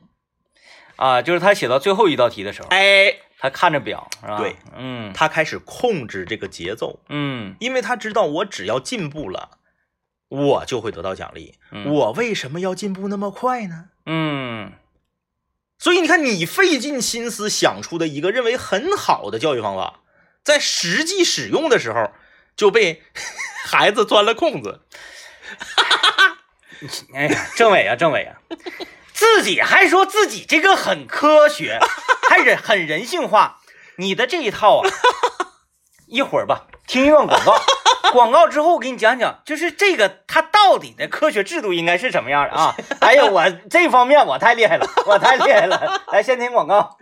[0.97, 4.38] 啊，就是他写到最后一道题的时候，哎，他看着表是吧？
[4.38, 9.58] 对，嗯他开始控制这个节奏，嗯因为他知道我只要进步了，
[10.29, 11.56] 我就会得到奖励。
[11.71, 13.89] 嗯我为什么要进步那么快呢？
[14.06, 14.71] 嗯
[15.77, 20.00] 所以你看，你费尽心思想出的一个认为很好的教育方法，
[20.41, 22.13] 在实际使用的时候
[22.56, 23.04] 就被
[23.67, 24.85] 孩子钻了空子。
[27.13, 28.36] 哎呀，政委啊，政委啊，
[29.13, 31.78] 自自己还说自己这个很科学，
[32.30, 33.60] 还人很人性化。
[33.98, 34.90] 你的这一套啊，
[36.08, 37.62] 一会儿吧，听一段广告，
[38.13, 42.73] 广告之后我给你讲讲，就是这个它到底的科学制度应该是什么样的啊？
[43.02, 46.02] 哎呀，我这方面我太厉害了，我太厉害了。
[46.13, 46.98] 来，先听广告，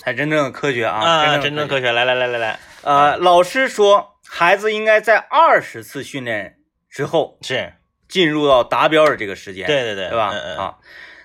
[0.00, 1.38] 才真正的科学啊，啊。
[1.38, 6.56] 真正科学，来来来来来，呃，老师说，孩子应该在二十次训练
[6.88, 7.74] 之后是
[8.10, 10.30] 进入到达标的这个时间，对对对，对吧？
[10.34, 10.74] 嗯嗯，啊，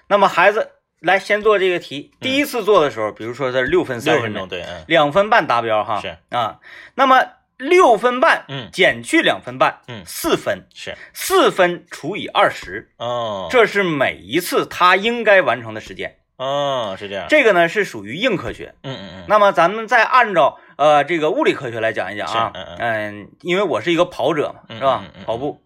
[0.07, 0.71] 那么孩子
[1.01, 4.85] 来先做这个题，第一次做的时候，比如说他是六分三六分钟，，对，嗯。
[4.87, 6.15] 两分半达标哈，是。
[6.29, 6.59] 啊，
[6.93, 7.21] 那么
[7.57, 8.69] 六分半，嗯。
[8.71, 10.03] 减去两分半，嗯。
[10.05, 16.17] 四分，是，四分除以二十，哦，这是每一次他应该完成的时间。
[16.37, 18.75] 哦是这样，这个呢是属于硬科学。
[18.83, 25.01] 嗯嗯嗯，那么咱们再按照呃这个物理科学来讲一讲啊，是嗯嗯，因为我是一个跑者嘛，嗯是吧？
[25.05, 25.57] 嗯嗯嗯？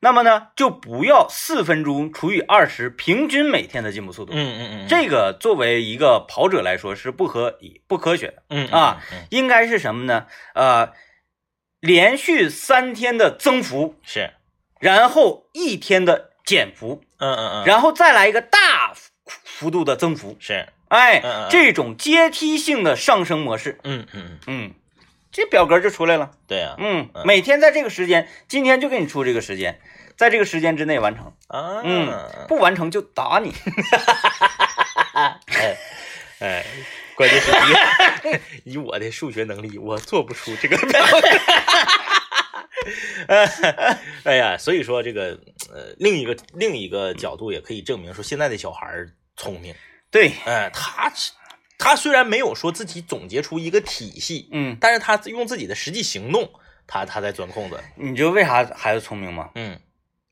[0.00, 4.32] 那么呢就不要四分钟除以二十，平均每天的进步速度。
[4.34, 10.26] 嗯嗯嗯，这个作为一个跑者来说是不合理、不科学的，嗯啊，应该是什么呢？
[10.54, 10.92] 呃，
[11.80, 14.30] 连续三天的增幅，是，
[14.80, 20.36] 然后一天的减幅，嗯嗯嗯，然后再来一个大幅幅度的增幅。
[20.40, 24.74] 是，哎这种阶梯性的上升模式，嗯嗯嗯，嗯，
[25.32, 26.32] 这表格就出来了。
[26.46, 29.80] 对呀，嗯嗯，每天在这个时间，今天就给你出这个时间，
[30.16, 31.32] 在这个时间之内完成。
[31.48, 33.54] 啊，嗯，不完成就打你。
[35.14, 35.76] 哎
[36.40, 36.64] 哎，
[37.14, 38.40] 关键是以
[38.74, 41.28] 以我的数学能力，我做不出这个表格。
[44.24, 45.38] 哎呀，所以说这个
[45.72, 48.86] 呃，另一个另一个角度也可以证明说，现在的小孩
[49.36, 49.74] 聪明。
[50.10, 51.30] 对，哎，他是
[51.80, 56.48] 他虽然没有说自己总结出一个体系，嗯，但是他用自己的实际行动，
[56.86, 57.82] 他他在钻空子。
[57.96, 59.50] 你知道为啥孩子聪明吗？
[59.54, 59.80] 嗯，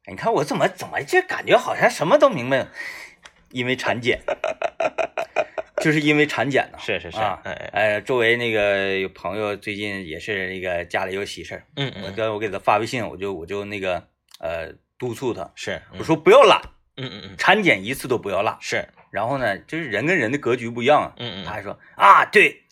[0.07, 2.68] 你看我怎么怎么就感觉好像什么都明白了，
[3.51, 4.20] 因为产检，
[5.82, 6.78] 就是因为产检呢。
[6.80, 7.42] 是是是，啊。
[7.72, 11.92] 哎周围那个有朋友最近也是那个家里有喜事儿，我嗯。
[12.05, 14.07] 我，给我给他发微信，我就我就那个
[14.38, 16.61] 呃督促他，是，我说不要懒，
[16.96, 18.57] 嗯嗯嗯，产检一次都不要落。
[18.61, 21.44] 是，然后呢，就是人跟人的格局不一样啊，嗯嗯。
[21.44, 22.64] 他还说啊，对，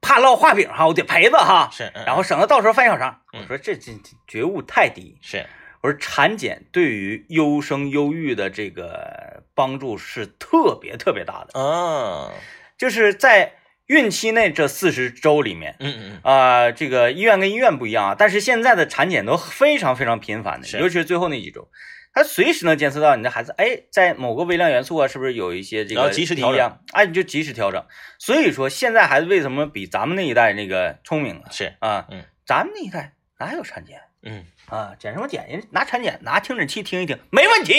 [0.00, 3.20] 怕烙画饼哈，我得陪着哈，是，嗯然后省得到时候犯小肠。
[3.32, 3.42] 嗯。
[3.42, 5.18] 我说这这这觉悟太低。
[5.20, 5.46] 是，
[5.82, 12.32] 我说产检对于优生优育的这个帮助是特别特别大的，啊，
[12.78, 13.54] 就是在
[13.86, 15.76] 孕期内这四十周里面。
[15.80, 16.20] 嗯嗯。
[16.22, 20.78] 啊、这个医院跟医院不一样啊，但是现在的产检都非常非常频繁的，是。
[20.78, 21.68] 尤其是最后那几周，
[22.14, 27.84] 它随时能监测到你的孩子，哎，在某个微量元素啊，是不是有一些这个然后及时调整低量，哎，你就及时调整。
[28.18, 31.52] 所以说，现在孩子为什么比咱们那一代那个聪明呢嗯，？
[31.52, 34.94] 是，啊，嗯，咱们那一代哪有产检嗯，啊？
[34.98, 35.46] 检什么检？
[35.48, 37.74] 人拿产检，拿听诊器听一听，没问题，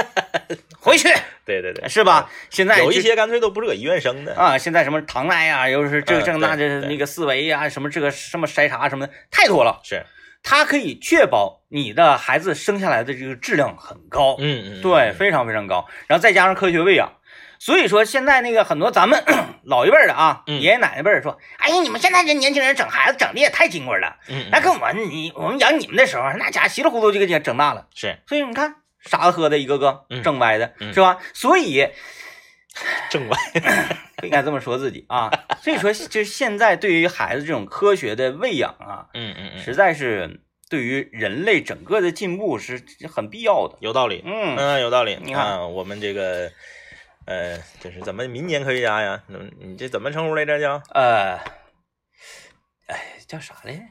[0.78, 1.08] 回去
[1.46, 2.30] 对对对，是吧？
[2.50, 9.80] 现在有一些干脆都不是搁医院生的，啊，现在什么糖耐呀，又是这这个那这那个四维呀，什么这个什么筛查什么的，太多了。
[9.84, 10.04] 是，
[10.42, 15.86] 它可以确保你的孩子生下来的这个质量很高，嗯嗯，对，非常非常高。
[16.06, 17.12] 然后再加上科学喂养，
[17.58, 19.22] 所以说现在那个很多咱们
[19.64, 20.60] 老一辈的啊，嗯。
[20.60, 27.86] 爷爷奶奶辈儿说，哎呀，你们现在这年轻人整孩子整的也太金贵了，嗯，嗯，那跟我们你我们养你们的时候，那家伙稀里糊涂就给你整大了。
[27.94, 28.18] 是。
[28.26, 30.22] 所以你看傻子喝的一个个嗯。
[30.22, 30.94] 正歪的，嗯。
[30.94, 31.18] 是吧？
[31.34, 31.88] 所以
[33.10, 33.38] 正歪，
[34.16, 35.30] 不应该这么说自己啊。
[35.62, 43.78] 所以说，就是现在对于孩子这种科学的喂养啊，嗯嗯嗯，实在是对于人类整个的进步是很必要的。
[43.80, 45.18] 有道理，嗯，嗯，有道理。
[45.22, 46.50] 你看啊，我们这个，
[47.26, 49.22] 呃，就是怎么民间科学家呀？
[49.28, 50.60] 嗯，你这怎么称呼来着？
[50.60, 51.38] 叫呃，
[52.86, 53.82] 哎，叫啥来着？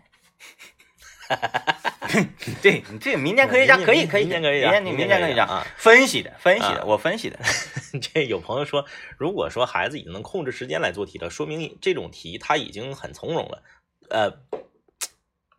[2.61, 5.67] 对，你这民间科学家可以可以，民间科学家，民间民间科学家啊。
[5.75, 7.37] 分析的分析的，啊我分析的。
[8.01, 8.85] 这有朋友说，
[9.17, 13.63] 如果说孩子已经能控制时间来做题了，说明这种题他已经很从容了。
[14.09, 14.29] 呃，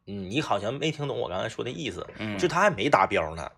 [0.06, 3.50] 嗯你好像没听懂我刚才说的意思，嗯，就他还没达标呢，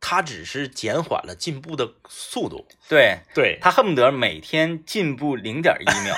[0.00, 2.66] 他只是减缓了进步的速度。
[2.88, 6.16] 对对，他恨不得每天进步零点一秒。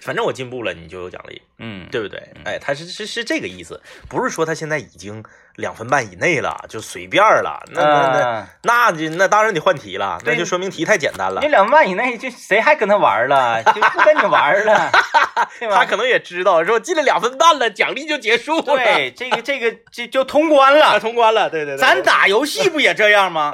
[0.00, 2.22] 反正我进步了，你就有奖励，嗯，对不对？
[2.44, 5.22] 哎，他是是是这个意思，不是说他现在已经
[5.56, 7.62] 两分半以内了，就随便了。
[7.72, 11.48] 那那那啊那就那当然得换题了，那就说明题太简单了你。
[11.48, 13.62] 两分半以内，就谁还跟他玩了？
[13.64, 14.90] 就不跟你玩了，
[15.58, 15.76] 对吧？
[15.76, 21.00] 他可能也知道，说进了两分半了，奖励就结束了，对这个这个就就通关啊，了。
[21.00, 21.50] 通关了。
[21.50, 23.52] 对对对，咱打游戏不也这样吗？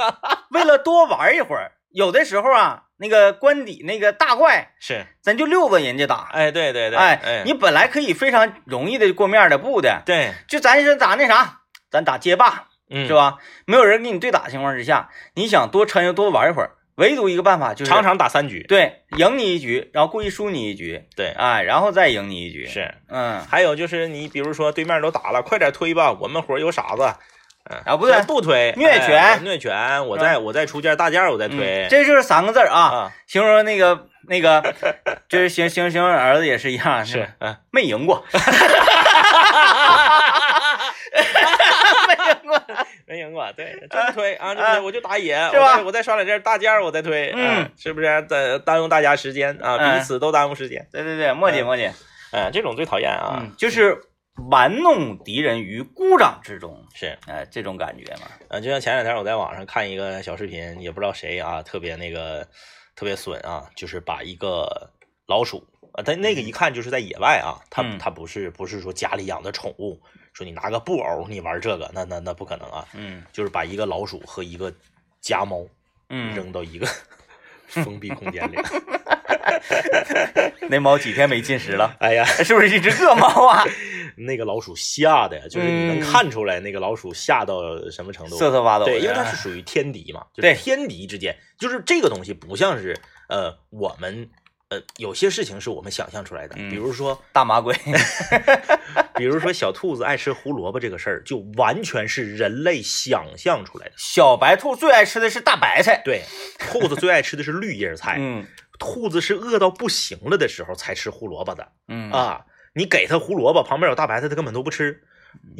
[0.50, 6.28] 为了多玩一会儿，有的时候啊，那个官邸那个大怪，是，咱就六个人家打。
[6.32, 13.12] 哎，对对对，哎哎，，你本来可以非常容易的过面的，不的，对，就咱是打那啥，咱打街霸，嗯，是？
[13.12, 13.38] 吧？
[13.66, 22.94] 没有人跟你对打的情况之下，你想多抻悠多玩一会儿，唯独一个办法就是常常打三局，对赢你一局，然后故意输你一局，对，哎，然后再赢你一局。，是。
[23.08, 27.14] 嗯，还有就是你比如说对面都打了，快点推吧，我们伙有傻子，嗯
[27.84, 34.62] 啊不对不推，虐拳虐拳，我再我再出件大件儿，我再推嗯，这就是三个字儿啊，啊，形容那个那个，
[35.28, 38.24] 就是形形形容儿子也是一样，是，嗯， 没赢过，
[42.08, 42.62] 没赢过。
[43.08, 48.26] 没赢过，对，这么推啊，我就打野，是吧我再刷两件大件儿，我再推，嗯，是不是？
[48.28, 51.88] 再耽误大家时间啊，嗯彼此都耽误时间，对对对，墨迹嗯墨迹，
[52.32, 53.96] 哎，这种最讨厌啊，嗯，就是
[54.50, 58.28] 玩弄敌人于股掌之中，是，哎，这种感觉嘛。
[58.48, 62.46] 啊，就像前两天我在网上看一个小视频，也不知道谁啊，特别那个
[62.94, 64.90] 特别损啊，就是把一个
[65.26, 67.98] 老鼠啊，但那个一看就是在野外啊，他嗯。
[67.98, 70.00] 他不是不是说家里养的宠物，
[70.32, 73.24] 说你拿个布偶你玩这个，那那那不可能啊，嗯。
[73.32, 74.72] 就是把一个老鼠和一个
[75.20, 75.66] 家猫
[76.10, 76.86] 嗯，扔到一个
[77.66, 78.56] 封闭空间里，
[80.68, 83.64] 那猫几天没进食了，哎呀，是不是一只饿猫啊？
[84.18, 87.60] 那个老鼠吓的呀，就是你能嗯看出来那个老鼠吓到
[87.90, 88.86] 什么程度，瑟瑟发抖。
[88.86, 92.96] 对，因为它是属于天敌嘛，就对是天敌之间，就是这个东西不像是
[93.28, 94.30] 呃我们
[94.70, 97.74] 呃有些事情是我们想象出来的，嗯比如说大马鬼。
[99.16, 103.92] 比如说小兔子爱吃胡萝卜这个事儿，就完全是人类想象出来的。
[103.96, 106.02] 小白兔最爱吃的是大白菜。
[106.04, 106.22] 对，
[106.58, 108.46] 兔子最爱吃的是绿叶菜，嗯
[108.78, 112.44] 兔子是饿到不行了的时候才吃胡萝卜的嗯，啊。
[112.74, 115.02] 你给它胡萝卜，旁边有大白菜，它根本都不吃。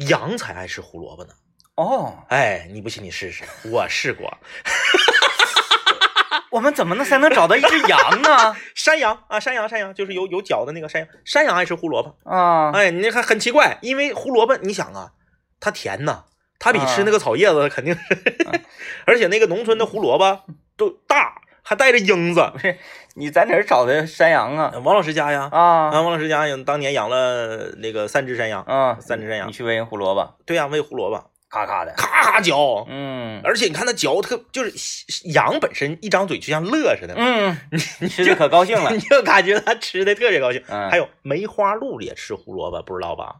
[0.07, 1.33] 羊才爱吃胡萝卜呢。
[1.75, 4.31] 哦，哎，你不信你试试， 我试过。
[6.51, 8.55] 我们怎么能才能找到一只羊呢？
[8.73, 12.17] 山羊啊，山羊，山羊就是有有脚的那个山羊，山羊爱吃胡萝卜。
[12.23, 15.11] 啊，哎，你看很奇怪，因为胡萝卜，你想啊，
[15.59, 16.23] 它甜呐，
[16.59, 18.01] 它比吃那个草叶子肯定是，
[19.05, 20.43] 而且那个农村的胡萝卜
[20.77, 22.49] 都大，还带着英子。
[22.53, 22.77] 不是
[23.15, 24.71] 你在哪儿找的山羊啊？
[24.85, 25.59] 王老师家呀，啊，
[25.89, 31.93] 啊王老师家养当年养了那个三只山羊，啊，三只山羊你，去喂人胡萝卜，对呀、喂胡萝卜，咔咔的。
[31.97, 32.85] 咔咔嚼。
[32.89, 34.71] 嗯而且你看它嚼特，就是
[35.33, 37.57] 羊本身一张嘴就像乐似的，嗯，
[37.99, 40.63] 你吃的可高兴了 你就感觉它吃的特别高兴。
[40.69, 43.35] 嗯还有梅花鹿也吃胡萝卜，不知道吧？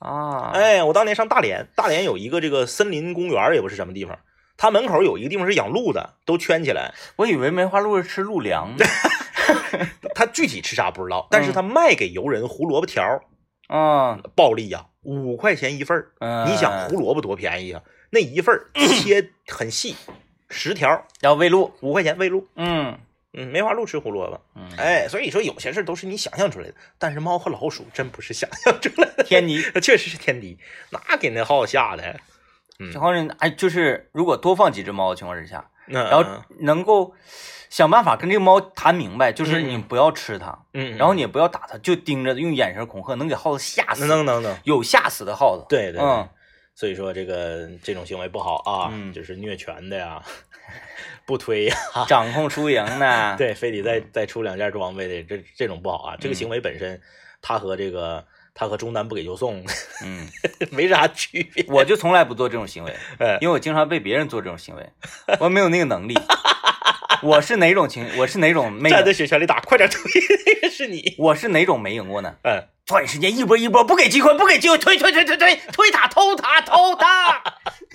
[0.00, 0.50] 啊！
[0.52, 4.18] 哎，我当年上大连，大连有一个这个森林公园，也不是什么地方，
[4.56, 6.94] 它门口有一个地方是养鹿的，都圈起来。
[7.16, 8.84] 我以为梅花鹿是吃鹿粮呢。
[10.14, 13.20] 它具体吃啥不知道，但是他卖给游人胡萝卜条儿，
[13.68, 16.12] 嗯暴利呀、五块钱一份儿。
[16.20, 17.82] 嗯，你想胡萝卜多便宜啊？
[18.10, 18.70] 那一份儿
[19.02, 19.96] 切很细，
[20.48, 21.72] 十条要喂鹿？
[21.80, 22.46] 五块钱喂鹿。
[22.54, 22.96] 嗯
[23.36, 24.40] 嗯，梅花鹿吃胡萝卜。
[24.54, 29.60] 嗯，哎，所以说有些事儿都是你想象出来的，但是猫和老鼠真不是想象出来的，天敌。
[29.82, 30.56] 确实是天敌，
[30.90, 32.20] 那给那耗子吓的。
[32.78, 36.24] 嗯然后呢，哎，就是如果多放几只猫的情况之下，那然后
[36.60, 37.14] 能够
[37.70, 44.06] 想办法跟这个猫谈明白，就是嗯你不要吃它，嗯，然后你也不要打它，就盯着用眼神恐吓，能给耗子吓死。
[44.06, 45.64] 能能能，有吓死的耗子。
[45.68, 46.28] 对对，嗯，
[46.74, 50.22] 所以说这个这种行为不好啊，嗯就是虐犬的呀，
[51.26, 51.76] 不推呀，
[52.08, 53.36] 掌控输赢呢？
[53.38, 56.16] 对，非得再再出两件装备的，这这种不好啊。
[56.20, 57.00] 这个行为本身，
[57.40, 58.24] 它和这个
[58.54, 59.64] 它和中单不给就送
[60.04, 60.28] 嗯，
[60.70, 61.64] 没啥区别。
[61.68, 64.88] 我就从来不做这种行为， 嗯因为我经常被别人做这种行为，
[65.40, 66.14] 我没有那个能力。
[67.22, 68.06] 我是哪种情？
[68.18, 68.90] 我是哪种 没？
[68.90, 69.98] 站在雪圈里打，快点推，
[70.46, 71.14] 那个是你。
[71.18, 72.34] 我是哪种没赢过呢？
[72.42, 77.42] 嗯，抓紧时间，一波一波，不给机会，不给机会，推推推推推， 推塔，偷塔，偷塔。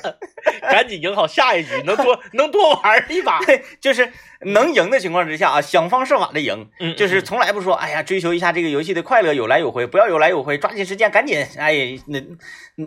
[0.61, 3.39] 赶紧赢好下一局，能多 能多玩一把。
[3.79, 4.11] 就是
[4.41, 12.19] 能赢的情况之下啊，想方设法的赢，嗯就是从来不说，哎呀，追求一下这个游戏的快乐，有来有回，不要有来有回，抓紧时间，赶紧，哎，哪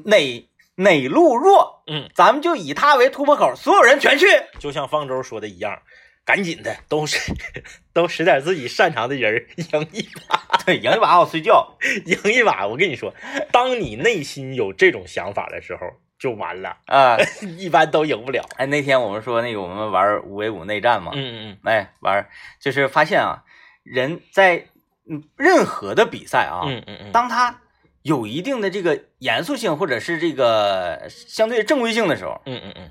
[0.05, 4.26] 哪哪路弱，嗯，咱们就以他为突破口，所有人全去。
[4.59, 5.78] 就像方舟说的一样，
[6.25, 7.33] 赶紧的，都是
[7.93, 11.77] 都使点自己擅长的人儿赢一把，对，赢一把我睡觉。
[12.07, 12.66] 赢一把。
[12.66, 13.12] 我跟你说，
[13.51, 15.81] 当你内心有这种想法的时候，
[16.18, 17.16] 就完了，啊，
[17.59, 18.49] 一般都赢不了。
[18.57, 22.29] 哎，那天我们说那个我们玩五 v 五内战嘛，嗯嗯哎，玩
[22.61, 23.43] 就是发现啊，
[23.83, 24.68] 人在
[25.11, 27.61] 嗯任何的比赛啊，嗯嗯嗯，当他
[28.03, 32.91] 有一定的这个严肃性或者是这个相对正规性的时候，嗯嗯嗯，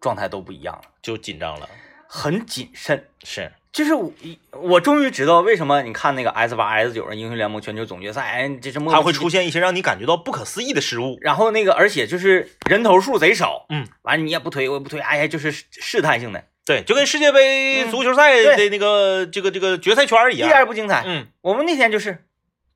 [0.00, 1.68] 状态都不一样了，就紧张了。
[2.06, 3.08] 很谨慎。
[3.22, 4.12] 是，就是我，
[4.52, 11.18] 我终于知道为什么你看那个 S 八、S 九的英雄联盟全球总决赛，哎，这是莫它会出现一些让你感觉到不可思议的失误。
[11.20, 20.52] 然后那个，而且就是人头数贼少，嗯，完了你也不推，我也不推，哎呀，就是试探性的，对，就跟世界杯嗯足球赛的那个这个这个决赛圈一样一。
[20.52, 21.02] 点也不精彩。
[21.04, 22.24] 嗯，我们那天就是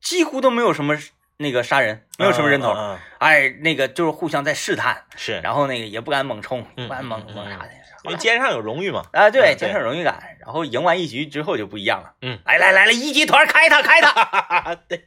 [0.01, 0.97] 几乎都没有什么
[1.39, 7.70] 那个杀人，没有什么人头，嗯嗯嗯哎，那个就是互相在试探，是，然后那个也不敢猛冲，嗯不敢猛猛啥的。
[8.05, 9.03] 因为肩上有荣誉嘛。
[9.12, 12.12] 啊，对，嗯肩上荣誉感，然后赢完一局之后就不一样了。
[12.22, 15.05] 嗯，来来来了，一级团开他开他， 对，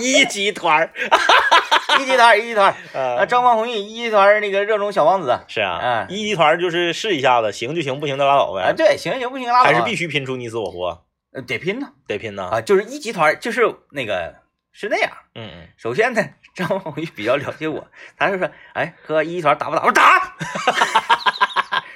[0.00, 0.90] 一级团儿，
[2.00, 12.48] 一级团一级团， 啊，呃，张方宏毅一级团那个热衷小王子，是啊哎，一级团儿就是试一下子，行就行，不行就拉倒呗啊，对，行行不行拉倒，还是必须拼出你死我活，呃得拼呢得拼呐。
[12.52, 14.34] 啊，就是一级团就是那个
[14.72, 15.10] 是那样。
[15.34, 16.22] 嗯嗯，首先呢，
[16.54, 19.82] 张方弘毅比较了解我，他就说，哎哥，一级团打不打？
[19.82, 20.36] 我说打。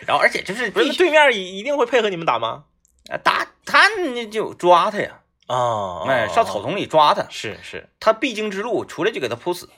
[0.06, 2.64] 然后而且就是不是对面一一定会配合你们打吗？
[3.10, 9.68] 啊打他那就抓他呀，啊，哎，上草丛里抓他，是是，他必经之路，出来就给他扑死。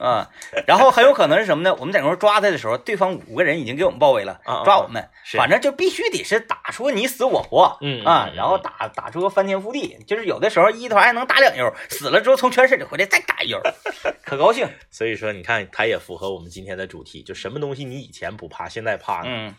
[0.00, 0.30] 啊，
[0.66, 1.74] 然后很有可能是什么呢？
[1.78, 13.60] 我们在那块抓他的时候，对方五个人已经给我们包围了抓我们，是反正就必须得是打出你死我活，嗯嗯，啊然后打打出个翻天覆地，就是有的时候一团还能打两悠，死了之后从泉水里回来再打一悠，
[14.24, 14.66] 可高兴。
[14.90, 19.24] 所以说你看，他也符合我们今天的主题，就什么东西你以前不怕，现在怕呢？
[19.26, 19.54] 嗯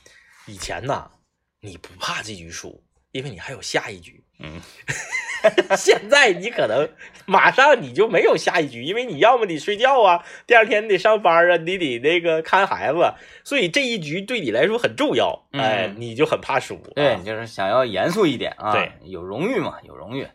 [0.47, 1.07] 以前呐，
[1.59, 4.23] 你不怕这局输，因为你还有下一局。
[4.43, 4.59] 嗯，
[5.77, 6.87] 现在你可能
[7.25, 13.13] 马上你就没有下一局，因为你要么得睡觉啊，第二天你得上班啊，你得那个看孩子，
[13.43, 15.47] 所以这一局对你来说很重要。
[15.53, 16.75] 嗯哎，你就很怕输。
[16.95, 20.27] 对，啊就是想要严肃一点啊，对，有荣誉嘛，有荣誉。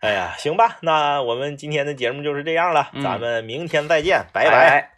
[0.00, 4.95] 哎呀，行吧，那我们今天的节目就是这样了，嗯咱们明天再见，拜拜拜